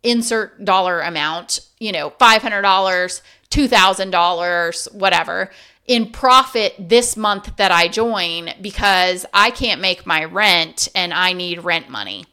insert 0.02 0.64
dollar 0.64 1.00
amount, 1.00 1.60
you 1.78 1.92
know, 1.92 2.10
$500, 2.10 3.22
$2,000, 3.50 4.94
whatever 4.94 5.50
in 5.86 6.10
profit 6.10 6.74
this 6.78 7.16
month 7.16 7.56
that 7.56 7.72
I 7.72 7.88
join 7.88 8.50
because 8.60 9.26
I 9.34 9.50
can't 9.50 9.80
make 9.80 10.06
my 10.06 10.24
rent 10.24 10.88
and 10.94 11.12
I 11.12 11.32
need 11.32 11.64
rent 11.64 11.88
money. 11.88 12.24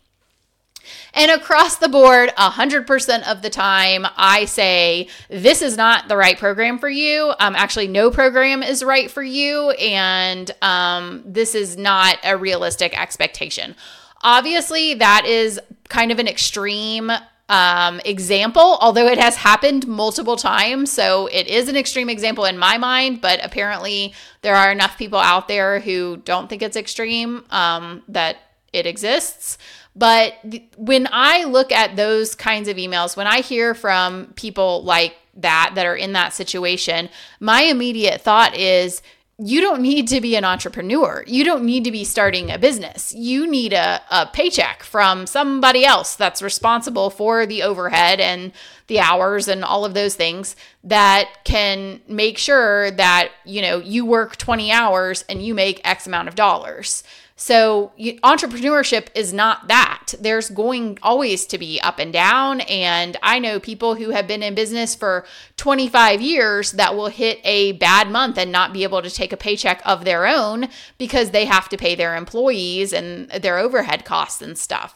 And 1.13 1.31
across 1.31 1.77
the 1.77 1.89
board, 1.89 2.29
100% 2.37 3.27
of 3.27 3.41
the 3.41 3.49
time, 3.49 4.05
I 4.15 4.45
say, 4.45 5.07
this 5.29 5.61
is 5.61 5.75
not 5.75 6.07
the 6.07 6.15
right 6.15 6.37
program 6.37 6.77
for 6.77 6.89
you. 6.89 7.33
Um, 7.39 7.55
actually, 7.55 7.87
no 7.87 8.11
program 8.11 8.61
is 8.61 8.83
right 8.83 9.09
for 9.09 9.23
you. 9.23 9.71
And 9.71 10.51
um, 10.61 11.23
this 11.25 11.55
is 11.55 11.77
not 11.77 12.17
a 12.23 12.37
realistic 12.37 12.99
expectation. 12.99 13.75
Obviously, 14.21 14.95
that 14.95 15.25
is 15.25 15.59
kind 15.87 16.11
of 16.11 16.19
an 16.19 16.27
extreme 16.27 17.11
um, 17.49 17.99
example, 18.05 18.77
although 18.79 19.07
it 19.07 19.17
has 19.17 19.35
happened 19.35 19.87
multiple 19.87 20.37
times. 20.37 20.91
So 20.91 21.27
it 21.27 21.47
is 21.47 21.67
an 21.67 21.75
extreme 21.75 22.09
example 22.09 22.45
in 22.45 22.57
my 22.57 22.77
mind, 22.77 23.21
but 23.21 23.43
apparently 23.43 24.13
there 24.41 24.55
are 24.55 24.71
enough 24.71 24.97
people 24.97 25.19
out 25.19 25.47
there 25.47 25.79
who 25.79 26.17
don't 26.17 26.47
think 26.47 26.61
it's 26.61 26.77
extreme 26.77 27.43
um, 27.49 28.03
that 28.07 28.37
it 28.71 28.85
exists. 28.85 29.57
But 29.95 30.35
th- 30.49 30.63
when 30.77 31.09
I 31.11 31.45
look 31.45 31.71
at 31.71 31.95
those 31.95 32.35
kinds 32.35 32.69
of 32.69 32.77
emails, 32.77 33.17
when 33.17 33.27
I 33.27 33.41
hear 33.41 33.73
from 33.73 34.27
people 34.35 34.83
like 34.83 35.15
that, 35.37 35.71
that 35.73 35.85
are 35.85 35.95
in 35.95 36.13
that 36.13 36.33
situation, 36.33 37.09
my 37.39 37.63
immediate 37.63 38.21
thought 38.21 38.55
is, 38.55 39.01
you 39.41 39.61
don't 39.61 39.81
need 39.81 40.09
to 40.09 40.19
be 40.19 40.35
an 40.35 40.43
entrepreneur. 40.43 41.23
You 41.25 41.45
don't 41.45 41.63
need 41.63 41.85
to 41.85 41.91
be 41.91 42.03
starting 42.03 42.51
a 42.51 42.59
business. 42.59 43.13
You 43.13 43.47
need 43.47 43.71
a, 43.71 44.01
a 44.11 44.25
paycheck 44.25 44.83
from 44.83 45.25
somebody 45.25 45.85
else 45.85 46.17
that's 46.17 46.41
responsible 46.41 47.09
for 47.09 47.45
the 47.45 47.63
overhead 47.63 48.19
and 48.19 48.51
the 48.87 48.99
hours 48.99 49.47
and 49.47 49.63
all 49.63 49.85
of 49.85 49.93
those 49.93 50.15
things 50.15 50.57
that 50.83 51.29
can 51.45 52.01
make 52.07 52.37
sure 52.37 52.91
that, 52.91 53.31
you 53.45 53.61
know, 53.61 53.79
you 53.79 54.05
work 54.05 54.35
20 54.35 54.73
hours 54.73 55.23
and 55.29 55.41
you 55.41 55.53
make 55.53 55.79
X 55.87 56.05
amount 56.05 56.27
of 56.27 56.35
dollars. 56.35 57.03
So, 57.41 57.93
you, 57.95 58.19
entrepreneurship 58.19 59.07
is 59.15 59.31
not 59.31 59.69
that. 59.69 60.13
There's 60.19 60.49
going 60.49 60.99
always 61.01 61.45
to 61.45 61.57
be 61.57 61.79
up 61.79 61.97
and 61.97 62.11
down. 62.11 62.59
And 62.59 63.15
I 63.23 63.39
know 63.39 63.61
people 63.61 63.95
who 63.95 64.09
have 64.09 64.27
been 64.27 64.43
in 64.43 64.55
business 64.55 64.93
for 64.93 65.25
25 65.55 66.21
years 66.21 66.73
that 66.73 66.97
will 66.97 67.07
hit 67.07 67.39
a 67.45 67.71
bad 67.71 68.11
month 68.11 68.37
and 68.37 68.51
not 68.51 68.73
be 68.73 68.83
able 68.83 69.01
to 69.01 69.09
take 69.09 69.31
a 69.31 69.37
paycheck 69.37 69.81
of 69.85 70.03
their 70.03 70.27
own 70.27 70.67
because 70.97 71.31
they 71.31 71.45
have 71.45 71.69
to 71.69 71.77
pay 71.77 71.95
their 71.95 72.17
employees 72.17 72.91
and 72.91 73.29
their 73.29 73.57
overhead 73.57 74.03
costs 74.03 74.41
and 74.41 74.57
stuff. 74.57 74.95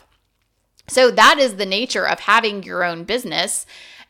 So, 0.90 1.12
that 1.12 1.40
is 1.40 1.56
the 1.56 1.66
nature 1.66 2.06
of 2.06 2.20
having 2.20 2.62
your 2.62 2.84
own 2.84 3.06
business 3.06 3.66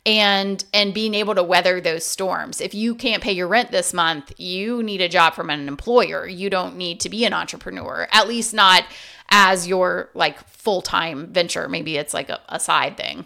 and 0.05 0.63
and 0.73 0.93
being 0.93 1.13
able 1.13 1.35
to 1.35 1.43
weather 1.43 1.79
those 1.79 2.05
storms. 2.05 2.59
If 2.59 2.73
you 2.73 2.95
can't 2.95 3.23
pay 3.23 3.31
your 3.31 3.47
rent 3.47 3.71
this 3.71 3.93
month, 3.93 4.33
you 4.37 4.83
need 4.83 5.01
a 5.01 5.09
job 5.09 5.33
from 5.33 5.49
an 5.49 5.67
employer. 5.67 6.27
You 6.27 6.49
don't 6.49 6.75
need 6.75 6.99
to 7.01 7.09
be 7.09 7.25
an 7.25 7.33
entrepreneur. 7.33 8.07
At 8.11 8.27
least 8.27 8.53
not 8.53 8.83
as 9.29 9.67
your 9.67 10.09
like 10.13 10.45
full-time 10.47 11.27
venture. 11.27 11.67
Maybe 11.69 11.97
it's 11.97 12.13
like 12.13 12.29
a, 12.29 12.41
a 12.49 12.59
side 12.59 12.97
thing. 12.97 13.25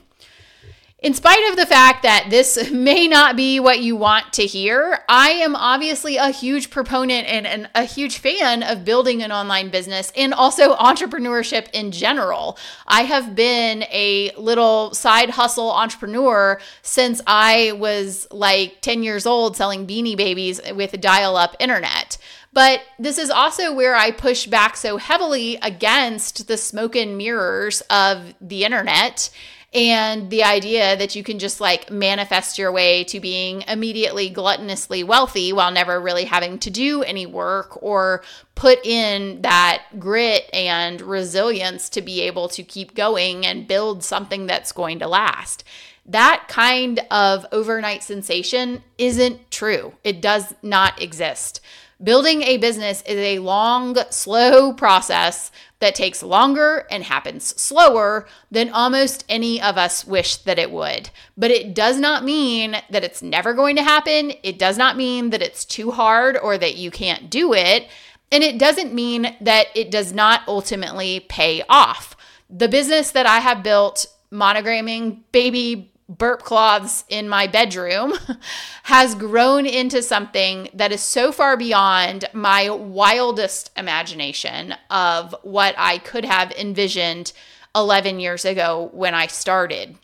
In 1.00 1.14
spite 1.14 1.48
of 1.52 1.58
the 1.58 1.68
fact 1.68 2.02
that 2.02 2.28
this 2.32 2.72
may 2.72 3.08
not 3.08 3.36
be 3.36 3.60
what 3.60 3.82
you 3.82 3.96
want 3.96 4.34
to 4.34 4.48
hear, 4.48 5.04
I 5.08 5.30
am 5.30 5.56
obviously 5.56 6.18
a 6.18 6.32
huge 6.32 6.72
proponent 6.72 7.28
and, 7.28 7.46
and, 7.46 7.70
a 7.76 7.84
huge 7.84 8.18
fan 8.18 8.64
of 8.64 8.84
building 8.84 9.22
an 9.22 9.32
online 9.32 9.70
business 9.70 10.12
and 10.18 10.34
also 10.34 10.76
entrepreneurship 10.78 11.68
in 11.72 11.92
general. 11.92 12.58
I 12.88 13.04
have 13.04 13.36
been 13.36 13.84
a 13.92 14.32
little 14.38 14.92
side 14.96 15.30
hustle 15.30 15.72
entrepreneur 15.72 16.60
since 16.82 17.22
I 17.28 17.74
was 17.74 18.28
like 18.32 18.82
10 18.82 19.04
years 19.04 19.28
old 19.28 19.56
selling 19.56 19.86
beanie 19.86 20.18
babies 20.18 20.60
with 20.74 21.00
dial 21.00 21.38
up 21.38 21.56
internet. 21.60 22.18
But 22.54 22.82
this 22.98 23.20
is 23.20 23.30
also 23.30 23.72
where 23.72 23.96
I 23.96 24.10
push 24.10 24.48
back 24.48 24.76
so 24.76 24.98
heavily 24.98 25.60
against 25.62 26.48
the 26.48 26.58
smoke 26.58 26.96
and 26.96 27.16
mirrors 27.16 27.82
of 27.82 28.34
the 28.42 28.64
internet 28.64 29.30
and 29.74 30.30
the 30.30 30.44
idea 30.44 30.96
that 30.96 31.16
you 31.16 31.24
can 31.24 31.40
just 31.40 31.60
like 31.60 31.92
manifest 31.92 32.58
your 32.58 32.72
way 32.72 33.04
to 33.04 33.20
being 33.20 33.64
immediately 33.64 34.30
gluttonously 34.34 35.04
wealthy 35.06 35.52
while 35.52 35.72
never 35.72 36.00
really 36.00 36.24
having 36.24 36.58
to 36.60 36.70
do 36.70 37.04
any 37.04 37.26
work 37.26 37.82
or 37.84 38.24
put 38.56 38.86
in 38.86 39.42
that 39.42 39.84
grit 40.00 40.50
and 40.54 41.02
resilience 41.02 41.90
to 41.90 42.02
be 42.02 42.22
able 42.22 42.48
to 42.48 42.64
keep 42.64 42.96
going 42.96 43.46
and 43.46 43.68
build 43.68 44.04
something 44.04 44.48
that's 44.48 44.72
going 44.72 45.00
to 45.00 45.08
last. 45.08 45.66
That 46.06 46.46
kind 46.48 47.02
of 47.12 47.46
overnight 47.52 48.04
sensation 48.04 48.84
isn't 48.98 49.52
true. 49.52 49.94
It 50.06 50.22
does 50.22 50.54
not 50.64 51.02
exist. 51.02 51.60
Building 52.04 52.44
a 52.44 52.58
business 52.58 53.02
is 53.08 53.18
a 53.18 53.40
long, 53.40 53.98
slow 54.12 54.72
process 54.72 55.52
that 55.80 55.96
takes 55.96 56.22
longer 56.22 56.86
and 56.92 57.04
happens 57.04 57.60
slower 57.60 58.28
than 58.52 58.70
almost 58.70 59.26
any 59.28 59.60
of 59.60 59.78
us 59.78 60.06
wish 60.06 60.38
that 60.38 60.60
it 60.60 60.72
would. 60.72 61.10
But 61.36 61.50
it 61.50 61.74
does 61.74 62.00
not 62.00 62.24
mean 62.24 62.78
that 62.92 63.04
it's 63.04 63.24
never 63.24 63.56
going 63.56 63.76
to 63.78 63.84
happen. 63.84 64.34
It 64.44 64.60
does 64.60 64.78
not 64.78 64.96
mean 64.96 65.32
that 65.32 65.42
it's 65.42 65.66
too 65.66 65.90
hard 65.90 66.38
or 66.38 66.56
that 66.60 66.78
you 66.78 66.92
can't 66.92 67.32
do 67.32 67.54
it. 67.54 67.88
And 68.32 68.44
it 68.44 68.60
doesn't 68.60 68.94
mean 68.94 69.36
that 69.42 69.68
it 69.74 69.90
does 69.90 70.14
not 70.14 70.42
ultimately 70.48 71.22
pay 71.22 71.64
off. 71.68 72.16
The 72.48 72.68
business 72.68 73.10
that 73.12 73.26
I 73.26 73.40
have 73.40 73.64
built, 73.64 74.06
monogramming 74.32 75.22
baby 75.32 75.92
burp 76.10 76.42
cloths 76.42 77.04
in 77.10 77.28
my 77.28 77.48
bedroom 77.48 78.14
has 78.84 79.16
grown 79.16 79.66
into 79.66 80.02
something 80.02 80.70
that 80.74 80.92
is 80.92 81.02
so 81.02 81.32
far 81.32 81.58
beyond 81.58 82.26
my 82.34 82.70
wildest 82.70 83.72
imagination 83.76 84.74
of 84.90 85.36
what 85.44 85.76
I 85.78 85.98
could 85.98 86.24
have 86.24 86.52
envisioned 86.52 87.34
11 87.76 88.20
years 88.20 88.46
ago 88.46 88.90
when 88.94 89.14
I 89.14 89.28
started. 89.28 89.98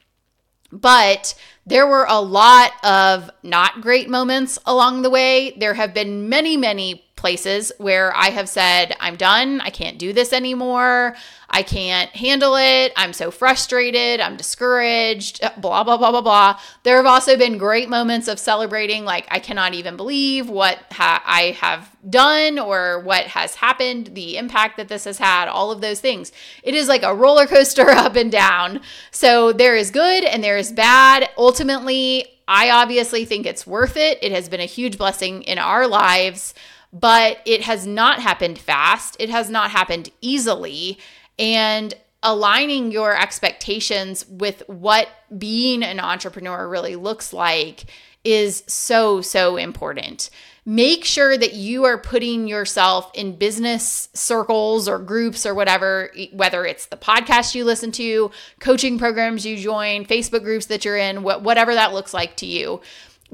But 0.71 1.35
there 1.65 1.87
were 1.87 2.05
a 2.09 2.19
lot 2.19 2.71
of 2.83 3.29
not 3.41 3.81
great 3.81 4.09
moments 4.09 4.59
along 4.65 5.01
the 5.01 5.09
way. 5.09 5.51
There 5.57 5.75
have 5.75 5.93
been 5.93 6.27
many, 6.27 6.57
many 6.57 7.05
places 7.23 7.71
where 7.77 8.13
I 8.13 8.31
have 8.31 8.49
said, 8.49 8.97
I'm 8.99 9.15
done. 9.15 9.61
I 9.61 9.69
can't 9.69 9.97
do 9.97 10.11
this 10.11 10.33
anymore. 10.33 11.15
I 11.49 11.63
can't 11.63 12.09
handle 12.09 12.57
it. 12.57 12.91
I'm 12.97 13.13
so 13.13 13.31
frustrated. 13.31 14.19
I'm 14.19 14.35
discouraged, 14.35 15.41
uh, 15.41 15.51
blah, 15.57 15.85
blah, 15.85 15.95
blah, 15.95 16.11
blah, 16.11 16.19
blah. 16.19 16.59
There 16.83 16.97
have 16.97 17.05
also 17.05 17.37
been 17.37 17.57
great 17.57 17.87
moments 17.87 18.27
of 18.27 18.39
celebrating, 18.39 19.05
like, 19.05 19.25
I 19.31 19.39
cannot 19.39 19.73
even 19.73 19.95
believe 19.95 20.49
what 20.49 20.79
ha- 20.91 21.23
I 21.25 21.51
have 21.61 21.95
done 22.09 22.59
or 22.59 22.99
what 22.99 23.27
has 23.27 23.55
happened, 23.55 24.07
the 24.15 24.35
impact 24.35 24.75
that 24.75 24.89
this 24.89 25.05
has 25.05 25.17
had, 25.17 25.47
all 25.47 25.71
of 25.71 25.79
those 25.79 26.01
things. 26.01 26.33
It 26.61 26.75
is 26.75 26.89
like 26.89 27.03
a 27.03 27.15
roller 27.15 27.47
coaster 27.47 27.89
up 28.05 28.17
and 28.17 28.33
down. 28.33 28.81
So 29.11 29.53
there 29.53 29.77
is 29.77 29.91
good 29.91 30.25
and 30.25 30.43
there 30.43 30.57
is 30.57 30.73
bad. 30.73 31.29
Ultimately, 31.37 32.27
I 32.47 32.69
obviously 32.71 33.25
think 33.25 33.45
it's 33.45 33.65
worth 33.65 33.95
it. 33.95 34.19
It 34.21 34.31
has 34.31 34.49
been 34.49 34.59
a 34.59 34.65
huge 34.65 34.97
blessing 34.97 35.43
in 35.43 35.57
our 35.57 35.87
lives, 35.87 36.53
but 36.93 37.39
it 37.45 37.61
has 37.61 37.87
not 37.87 38.21
happened 38.21 38.59
fast. 38.59 39.17
It 39.19 39.29
has 39.29 39.49
not 39.49 39.71
happened 39.71 40.11
easily. 40.21 40.99
And 41.39 41.93
aligning 42.21 42.91
your 42.91 43.19
expectations 43.19 44.25
with 44.29 44.61
what 44.67 45.09
being 45.35 45.83
an 45.83 45.99
entrepreneur 45.99 46.69
really 46.69 46.95
looks 46.95 47.33
like 47.33 47.85
is 48.23 48.63
so, 48.67 49.19
so 49.21 49.57
important. 49.57 50.29
Make 50.65 51.03
sure 51.03 51.37
that 51.37 51.55
you 51.55 51.83
are 51.83 51.97
putting 51.97 52.47
yourself 52.47 53.11
in 53.13 53.35
business 53.35 54.07
circles 54.13 54.87
or 54.87 54.97
groups 54.97 55.45
or 55.45 55.53
whatever, 55.53 56.09
whether 56.31 56.65
it's 56.65 56.85
the 56.85 56.95
podcast 56.95 57.53
you 57.53 57.65
listen 57.65 57.91
to, 57.93 58.31
coaching 58.61 58.97
programs 58.97 59.45
you 59.45 59.57
join, 59.57 60.05
Facebook 60.05 60.43
groups 60.43 60.67
that 60.67 60.85
you're 60.85 60.95
in, 60.95 61.23
whatever 61.23 61.73
that 61.73 61.91
looks 61.91 62.13
like 62.13 62.37
to 62.37 62.45
you 62.45 62.79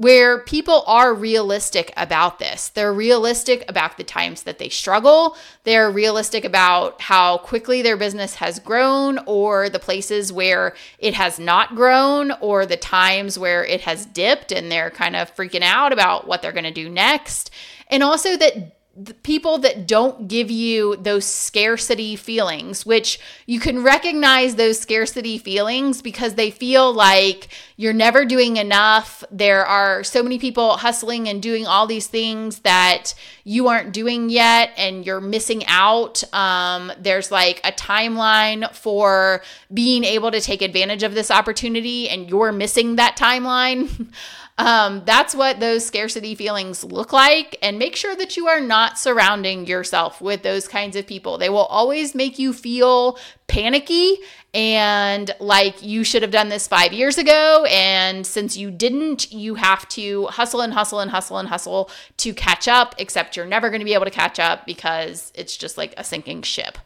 where 0.00 0.38
people 0.38 0.82
are 0.86 1.12
realistic 1.12 1.92
about 1.94 2.38
this. 2.38 2.70
They're 2.70 2.90
realistic 2.90 3.66
about 3.68 3.98
the 3.98 4.02
times 4.02 4.44
that 4.44 4.58
they 4.58 4.70
struggle. 4.70 5.36
They're 5.64 5.90
realistic 5.90 6.46
about 6.46 7.02
how 7.02 7.36
quickly 7.36 7.82
their 7.82 7.98
business 7.98 8.36
has 8.36 8.60
grown, 8.60 9.18
or 9.26 9.68
the 9.68 9.78
places 9.78 10.32
where 10.32 10.74
it 10.98 11.12
has 11.12 11.38
not 11.38 11.74
grown, 11.74 12.32
or 12.40 12.64
the 12.64 12.78
times 12.78 13.38
where 13.38 13.62
it 13.62 13.82
has 13.82 14.06
dipped 14.06 14.52
and 14.52 14.72
they're 14.72 14.90
kind 14.90 15.16
of 15.16 15.36
freaking 15.36 15.60
out 15.60 15.92
about 15.92 16.26
what 16.26 16.40
they're 16.40 16.50
going 16.50 16.64
to 16.64 16.70
do 16.70 16.88
next. 16.88 17.50
And 17.88 18.02
also 18.02 18.38
that 18.38 18.79
the 18.96 19.14
people 19.14 19.58
that 19.58 19.86
don't 19.86 20.26
give 20.26 20.50
you 20.50 20.96
those 20.96 21.24
scarcity 21.24 22.16
feelings, 22.16 22.84
which 22.84 23.20
you 23.46 23.60
can 23.60 23.84
recognize 23.84 24.56
those 24.56 24.80
scarcity 24.80 25.38
feelings 25.38 26.02
because 26.02 26.34
they 26.34 26.50
feel 26.50 26.92
like 26.92 27.48
you're 27.76 27.92
never 27.92 28.24
doing 28.24 28.56
enough. 28.56 29.22
There 29.30 29.64
are 29.64 30.02
so 30.02 30.24
many 30.24 30.40
people 30.40 30.76
hustling 30.76 31.28
and 31.28 31.40
doing 31.40 31.66
all 31.66 31.86
these 31.86 32.08
things 32.08 32.60
that 32.60 33.14
you 33.44 33.68
aren't 33.68 33.92
doing 33.92 34.28
yet 34.28 34.72
and 34.76 35.06
you're 35.06 35.20
missing 35.20 35.64
out. 35.66 36.24
Um, 36.34 36.90
there's 36.98 37.30
like 37.30 37.60
a 37.62 37.70
timeline 37.70 38.74
for 38.74 39.42
being 39.72 40.02
able 40.02 40.32
to 40.32 40.40
take 40.40 40.62
advantage 40.62 41.04
of 41.04 41.14
this 41.14 41.30
opportunity 41.30 42.08
and 42.08 42.28
you're 42.28 42.52
missing 42.52 42.96
that 42.96 43.16
timeline. 43.16 44.12
Um, 44.60 45.02
that's 45.06 45.34
what 45.34 45.58
those 45.58 45.86
scarcity 45.86 46.34
feelings 46.34 46.84
look 46.84 47.14
like. 47.14 47.56
And 47.62 47.78
make 47.78 47.96
sure 47.96 48.14
that 48.14 48.36
you 48.36 48.46
are 48.46 48.60
not 48.60 48.98
surrounding 48.98 49.66
yourself 49.66 50.20
with 50.20 50.42
those 50.42 50.68
kinds 50.68 50.96
of 50.96 51.06
people. 51.06 51.38
They 51.38 51.48
will 51.48 51.64
always 51.64 52.14
make 52.14 52.38
you 52.38 52.52
feel 52.52 53.18
panicky 53.46 54.18
and 54.52 55.34
like 55.40 55.82
you 55.82 56.04
should 56.04 56.20
have 56.20 56.30
done 56.30 56.50
this 56.50 56.68
five 56.68 56.92
years 56.92 57.16
ago. 57.16 57.64
And 57.70 58.26
since 58.26 58.54
you 58.54 58.70
didn't, 58.70 59.32
you 59.32 59.54
have 59.54 59.88
to 59.90 60.26
hustle 60.26 60.60
and 60.60 60.74
hustle 60.74 61.00
and 61.00 61.10
hustle 61.10 61.38
and 61.38 61.48
hustle 61.48 61.90
to 62.18 62.34
catch 62.34 62.68
up, 62.68 62.94
except 62.98 63.36
you're 63.36 63.46
never 63.46 63.70
going 63.70 63.80
to 63.80 63.86
be 63.86 63.94
able 63.94 64.04
to 64.04 64.10
catch 64.10 64.38
up 64.38 64.66
because 64.66 65.32
it's 65.34 65.56
just 65.56 65.78
like 65.78 65.94
a 65.96 66.04
sinking 66.04 66.42
ship 66.42 66.76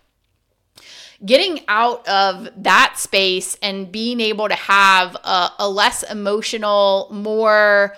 getting 1.24 1.60
out 1.68 2.06
of 2.08 2.48
that 2.56 2.94
space 2.96 3.56
and 3.62 3.90
being 3.90 4.20
able 4.20 4.48
to 4.48 4.54
have 4.54 5.14
a, 5.24 5.50
a 5.58 5.68
less 5.68 6.02
emotional, 6.02 7.08
more 7.10 7.96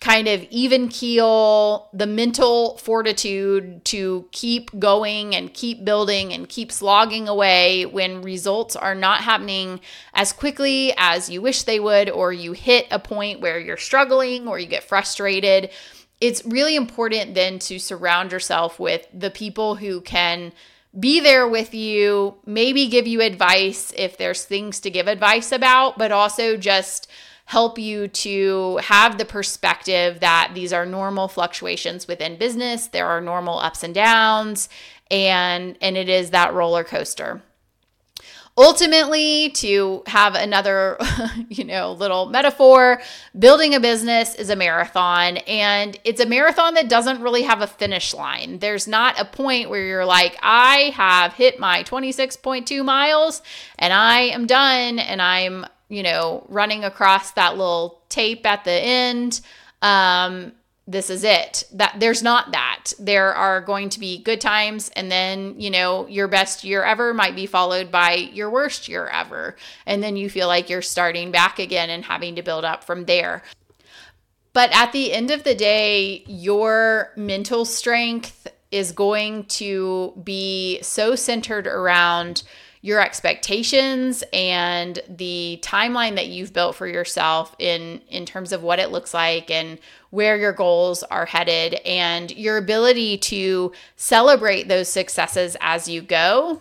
kind 0.00 0.28
of 0.28 0.42
even 0.50 0.88
keel, 0.88 1.88
the 1.92 2.06
mental 2.06 2.76
fortitude 2.78 3.84
to 3.84 4.28
keep 4.30 4.70
going 4.78 5.34
and 5.34 5.54
keep 5.54 5.84
building 5.84 6.32
and 6.32 6.48
keep 6.48 6.70
slogging 6.70 7.28
away 7.28 7.86
when 7.86 8.20
results 8.20 8.76
are 8.76 8.94
not 8.94 9.22
happening 9.22 9.80
as 10.12 10.32
quickly 10.32 10.92
as 10.98 11.30
you 11.30 11.40
wish 11.40 11.62
they 11.62 11.80
would, 11.80 12.10
or 12.10 12.32
you 12.32 12.52
hit 12.52 12.86
a 12.90 12.98
point 12.98 13.40
where 13.40 13.58
you're 13.58 13.76
struggling 13.76 14.46
or 14.46 14.58
you 14.58 14.66
get 14.66 14.84
frustrated. 14.84 15.70
It's 16.20 16.44
really 16.44 16.76
important 16.76 17.34
then 17.34 17.58
to 17.60 17.78
surround 17.78 18.32
yourself 18.32 18.78
with 18.78 19.06
the 19.12 19.30
people 19.30 19.76
who 19.76 20.02
can 20.02 20.52
be 20.98 21.20
there 21.20 21.46
with 21.48 21.74
you, 21.74 22.34
maybe 22.46 22.88
give 22.88 23.06
you 23.06 23.20
advice 23.20 23.92
if 23.96 24.16
there's 24.16 24.44
things 24.44 24.80
to 24.80 24.90
give 24.90 25.08
advice 25.08 25.52
about, 25.52 25.98
but 25.98 26.12
also 26.12 26.56
just 26.56 27.08
help 27.46 27.78
you 27.78 28.08
to 28.08 28.78
have 28.78 29.18
the 29.18 29.24
perspective 29.24 30.20
that 30.20 30.50
these 30.54 30.72
are 30.72 30.84
normal 30.84 31.28
fluctuations 31.28 32.08
within 32.08 32.36
business, 32.36 32.88
there 32.88 33.06
are 33.06 33.20
normal 33.20 33.58
ups 33.58 33.82
and 33.82 33.94
downs, 33.94 34.68
and 35.10 35.78
and 35.80 35.96
it 35.96 36.08
is 36.08 36.30
that 36.30 36.52
roller 36.52 36.82
coaster 36.82 37.40
ultimately 38.58 39.50
to 39.50 40.02
have 40.06 40.34
another 40.34 40.96
you 41.48 41.64
know 41.64 41.92
little 41.92 42.26
metaphor 42.26 43.00
building 43.38 43.74
a 43.74 43.80
business 43.80 44.34
is 44.34 44.48
a 44.48 44.56
marathon 44.56 45.36
and 45.38 45.98
it's 46.04 46.20
a 46.20 46.26
marathon 46.26 46.74
that 46.74 46.88
doesn't 46.88 47.20
really 47.20 47.42
have 47.42 47.60
a 47.60 47.66
finish 47.66 48.14
line. 48.14 48.58
There's 48.58 48.88
not 48.88 49.20
a 49.20 49.24
point 49.24 49.68
where 49.68 49.84
you're 49.84 50.06
like 50.06 50.38
i 50.42 50.92
have 50.96 51.34
hit 51.34 51.60
my 51.60 51.82
26.2 51.82 52.84
miles 52.84 53.42
and 53.78 53.92
i 53.92 54.20
am 54.20 54.46
done 54.46 54.98
and 54.98 55.20
i'm 55.20 55.66
you 55.88 56.02
know 56.02 56.44
running 56.48 56.84
across 56.84 57.32
that 57.32 57.56
little 57.56 58.00
tape 58.08 58.46
at 58.46 58.64
the 58.64 58.72
end. 58.72 59.40
Um 59.82 60.52
this 60.86 61.10
is 61.10 61.24
it. 61.24 61.64
That 61.72 61.96
there's 61.98 62.22
not 62.22 62.52
that. 62.52 62.92
There 62.98 63.34
are 63.34 63.60
going 63.60 63.88
to 63.90 64.00
be 64.00 64.22
good 64.22 64.40
times 64.40 64.90
and 64.94 65.10
then 65.10 65.58
you 65.58 65.70
know 65.70 66.06
your 66.06 66.28
best 66.28 66.62
year 66.62 66.84
ever 66.84 67.12
might 67.12 67.34
be 67.34 67.46
followed 67.46 67.90
by 67.90 68.14
your 68.14 68.50
worst 68.50 68.88
year 68.88 69.06
ever. 69.08 69.56
And 69.84 70.02
then 70.02 70.16
you 70.16 70.30
feel 70.30 70.46
like 70.46 70.70
you're 70.70 70.82
starting 70.82 71.30
back 71.30 71.58
again 71.58 71.90
and 71.90 72.04
having 72.04 72.36
to 72.36 72.42
build 72.42 72.64
up 72.64 72.84
from 72.84 73.06
there. 73.06 73.42
But 74.52 74.70
at 74.74 74.92
the 74.92 75.12
end 75.12 75.30
of 75.30 75.42
the 75.44 75.54
day 75.54 76.24
your 76.26 77.12
mental 77.16 77.64
strength 77.64 78.46
is 78.70 78.92
going 78.92 79.44
to 79.44 80.12
be 80.22 80.80
so 80.82 81.14
centered 81.16 81.66
around 81.66 82.42
your 82.86 83.00
expectations 83.00 84.22
and 84.32 85.00
the 85.08 85.58
timeline 85.60 86.14
that 86.14 86.28
you've 86.28 86.52
built 86.52 86.76
for 86.76 86.86
yourself 86.86 87.56
in 87.58 88.00
in 88.08 88.24
terms 88.24 88.52
of 88.52 88.62
what 88.62 88.78
it 88.78 88.92
looks 88.92 89.12
like 89.12 89.50
and 89.50 89.80
where 90.16 90.38
your 90.38 90.54
goals 90.54 91.02
are 91.02 91.26
headed 91.26 91.74
and 91.84 92.30
your 92.30 92.56
ability 92.56 93.18
to 93.18 93.70
celebrate 93.96 94.66
those 94.66 94.88
successes 94.88 95.58
as 95.60 95.88
you 95.88 96.00
go 96.00 96.58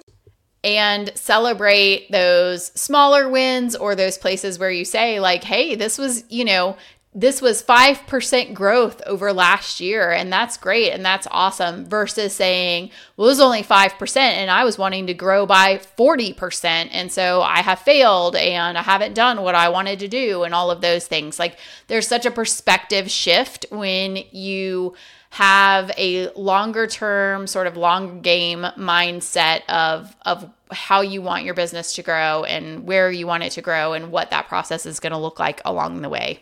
and 0.66 1.10
celebrate 1.16 2.12
those 2.12 2.66
smaller 2.78 3.30
wins 3.30 3.74
or 3.74 3.96
those 3.96 4.18
places 4.18 4.60
where 4.60 4.72
you 4.72 4.84
say 4.84 5.22
like 5.22 5.42
hey 5.42 5.74
this 5.74 5.98
was 5.98 6.26
you 6.28 6.44
know 6.44 6.76
this 7.18 7.42
was 7.42 7.64
5% 7.64 8.54
growth 8.54 9.02
over 9.06 9.32
last 9.32 9.80
year 9.80 10.12
and 10.12 10.32
that's 10.32 10.58
great 10.58 10.92
and 10.92 11.04
that's 11.04 11.28
awesome 11.32 11.86
versus 11.86 12.34
saying 12.34 12.92
well 13.16 13.28
it 13.28 13.32
was 13.32 13.40
only 13.40 13.64
5% 13.64 14.18
and 14.18 14.52
i 14.52 14.64
was 14.64 14.78
wanting 14.78 15.08
to 15.08 15.14
grow 15.14 15.46
by 15.46 15.78
40% 15.78 16.90
and 16.92 17.12
so 17.12 17.42
i 17.42 17.62
have 17.62 17.80
failed 17.80 18.36
and 18.36 18.78
i 18.78 18.82
haven't 18.82 19.14
done 19.14 19.42
what 19.42 19.56
i 19.56 19.70
wanted 19.70 20.00
to 20.00 20.08
do 20.08 20.44
and 20.44 20.54
all 20.54 20.72
of 20.72 20.82
those 20.82 21.08
things. 21.08 21.38
Like 21.40 21.58
there's 21.88 22.08
such 22.08 22.26
a 22.26 22.32
perspective 22.32 23.10
shift 23.12 23.66
when 23.70 24.18
you 24.32 24.96
have 25.32 25.92
a 25.98 26.32
longer 26.34 26.88
term 26.88 27.46
sort 27.46 27.68
of 27.68 27.76
long 27.76 28.22
game 28.22 28.62
mindset 28.78 29.62
of 29.68 30.16
of 30.26 30.50
how 30.72 31.02
you 31.02 31.22
want 31.22 31.44
your 31.44 31.54
business 31.54 31.94
to 31.96 32.02
grow 32.02 32.44
and 32.46 32.88
where 32.88 33.12
you 33.12 33.28
want 33.28 33.44
it 33.44 33.52
to 33.52 33.62
grow 33.62 33.94
and 33.94 34.12
what 34.12 34.32
that 34.32 34.48
process 34.48 34.86
is 34.86 35.00
going 35.00 35.12
to 35.12 35.18
look 35.18 35.40
like 35.40 35.62
along 35.66 36.02
the 36.02 36.10
way 36.10 36.42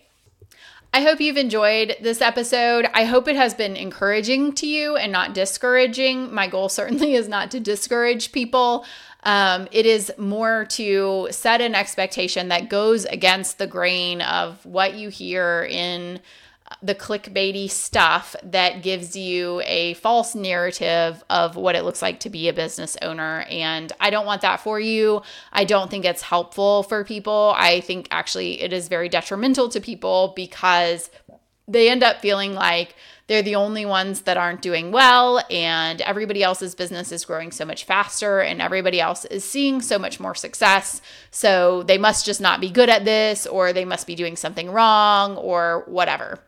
I 0.96 1.02
hope 1.02 1.20
you've 1.20 1.38
enjoyed 1.38 1.96
this 2.02 2.22
episode. 2.22 2.88
I 2.94 3.06
hope 3.06 3.28
it 3.28 3.36
has 3.36 3.56
been 3.56 3.76
encouraging 3.76 4.54
to 4.54 4.68
you 4.68 4.96
and 4.96 5.12
not 5.12 5.34
discouraging. 5.34 6.32
My 6.32 6.48
goal 6.48 6.70
certainly 6.70 7.16
is 7.16 7.28
not 7.28 7.50
to 7.52 7.60
discourage 7.60 8.32
people. 8.32 8.86
Um, 9.24 9.68
it 9.72 9.88
is 9.88 10.14
more 10.20 10.66
to 10.66 11.30
set 11.32 11.62
an 11.62 11.74
expectation 11.74 12.50
that 12.50 12.70
goes 12.70 13.06
against 13.06 13.58
the 13.58 13.66
grain 13.66 14.22
of 14.22 14.64
what 14.68 14.94
you 14.94 15.10
hear 15.10 15.68
in 15.68 16.20
the 16.84 16.94
clickbaity 16.94 17.70
stuff 17.70 18.36
that 18.44 18.84
gives 18.84 19.16
you 19.16 19.62
a 19.64 19.94
false 19.96 20.36
narrative 20.36 21.24
of 21.30 21.56
what 21.56 21.76
it 21.76 21.86
looks 21.86 22.02
like 22.02 22.20
to 22.20 22.30
be 22.30 22.50
a 22.50 22.54
business 22.54 22.98
owner. 23.02 23.46
And 23.50 23.94
I 24.02 24.10
don't 24.10 24.26
want 24.26 24.42
that 24.42 24.60
for 24.60 24.82
you. 24.82 25.22
I 25.54 25.64
don't 25.64 25.90
think 25.90 26.04
it's 26.04 26.22
helpful 26.22 26.84
for 26.84 27.06
people. 27.06 27.54
I 27.58 27.80
think 27.80 28.10
actually 28.12 28.62
it 28.62 28.74
is 28.74 28.90
very 28.90 29.08
detrimental 29.08 29.70
to 29.70 29.80
people 29.80 30.34
because 30.36 31.10
they 31.66 31.90
end 31.90 32.04
up 32.04 32.20
feeling 32.20 32.54
like 32.54 32.96
they're 33.28 33.42
the 33.42 33.56
only 33.56 33.86
ones 33.86 34.24
that 34.24 34.36
aren't 34.36 34.62
doing 34.62 34.92
well, 34.92 35.42
and 35.50 36.02
everybody 36.02 36.44
else's 36.44 36.76
business 36.76 37.10
is 37.14 37.24
growing 37.24 37.54
so 37.54 37.64
much 37.64 37.86
faster, 37.86 38.42
and 38.42 38.62
everybody 38.62 39.00
else 39.00 39.24
is 39.24 39.50
seeing 39.50 39.82
so 39.82 39.98
much 39.98 40.20
more 40.20 40.36
success. 40.36 41.02
So 41.32 41.84
they 41.84 41.98
must 41.98 42.26
just 42.26 42.42
not 42.42 42.60
be 42.60 42.70
good 42.70 42.90
at 42.90 43.06
this, 43.06 43.48
or 43.48 43.72
they 43.72 43.86
must 43.86 44.08
be 44.08 44.16
doing 44.16 44.36
something 44.36 44.70
wrong, 44.70 45.38
or 45.38 45.86
whatever. 45.88 46.40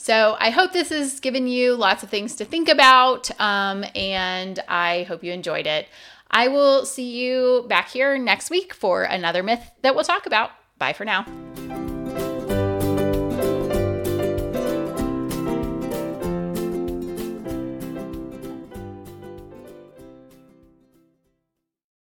So 0.00 0.36
I 0.38 0.50
hope 0.50 0.72
this 0.72 0.90
has 0.90 1.18
given 1.18 1.48
you 1.48 1.74
lots 1.74 2.04
of 2.04 2.08
things 2.08 2.36
to 2.36 2.44
think 2.44 2.68
about, 2.68 3.30
um, 3.40 3.84
and 3.96 4.58
I 4.68 5.02
hope 5.02 5.24
you 5.24 5.32
enjoyed 5.32 5.66
it. 5.66 5.88
I 6.30 6.46
will 6.46 6.86
see 6.86 7.10
you 7.10 7.66
back 7.68 7.90
here 7.90 8.16
next 8.16 8.48
week 8.48 8.72
for 8.72 9.02
another 9.02 9.42
myth 9.42 9.70
that 9.82 9.96
we'll 9.96 10.04
talk 10.04 10.26
about. 10.26 10.52
Bye 10.78 10.92
for 10.92 11.04
now. 11.04 11.26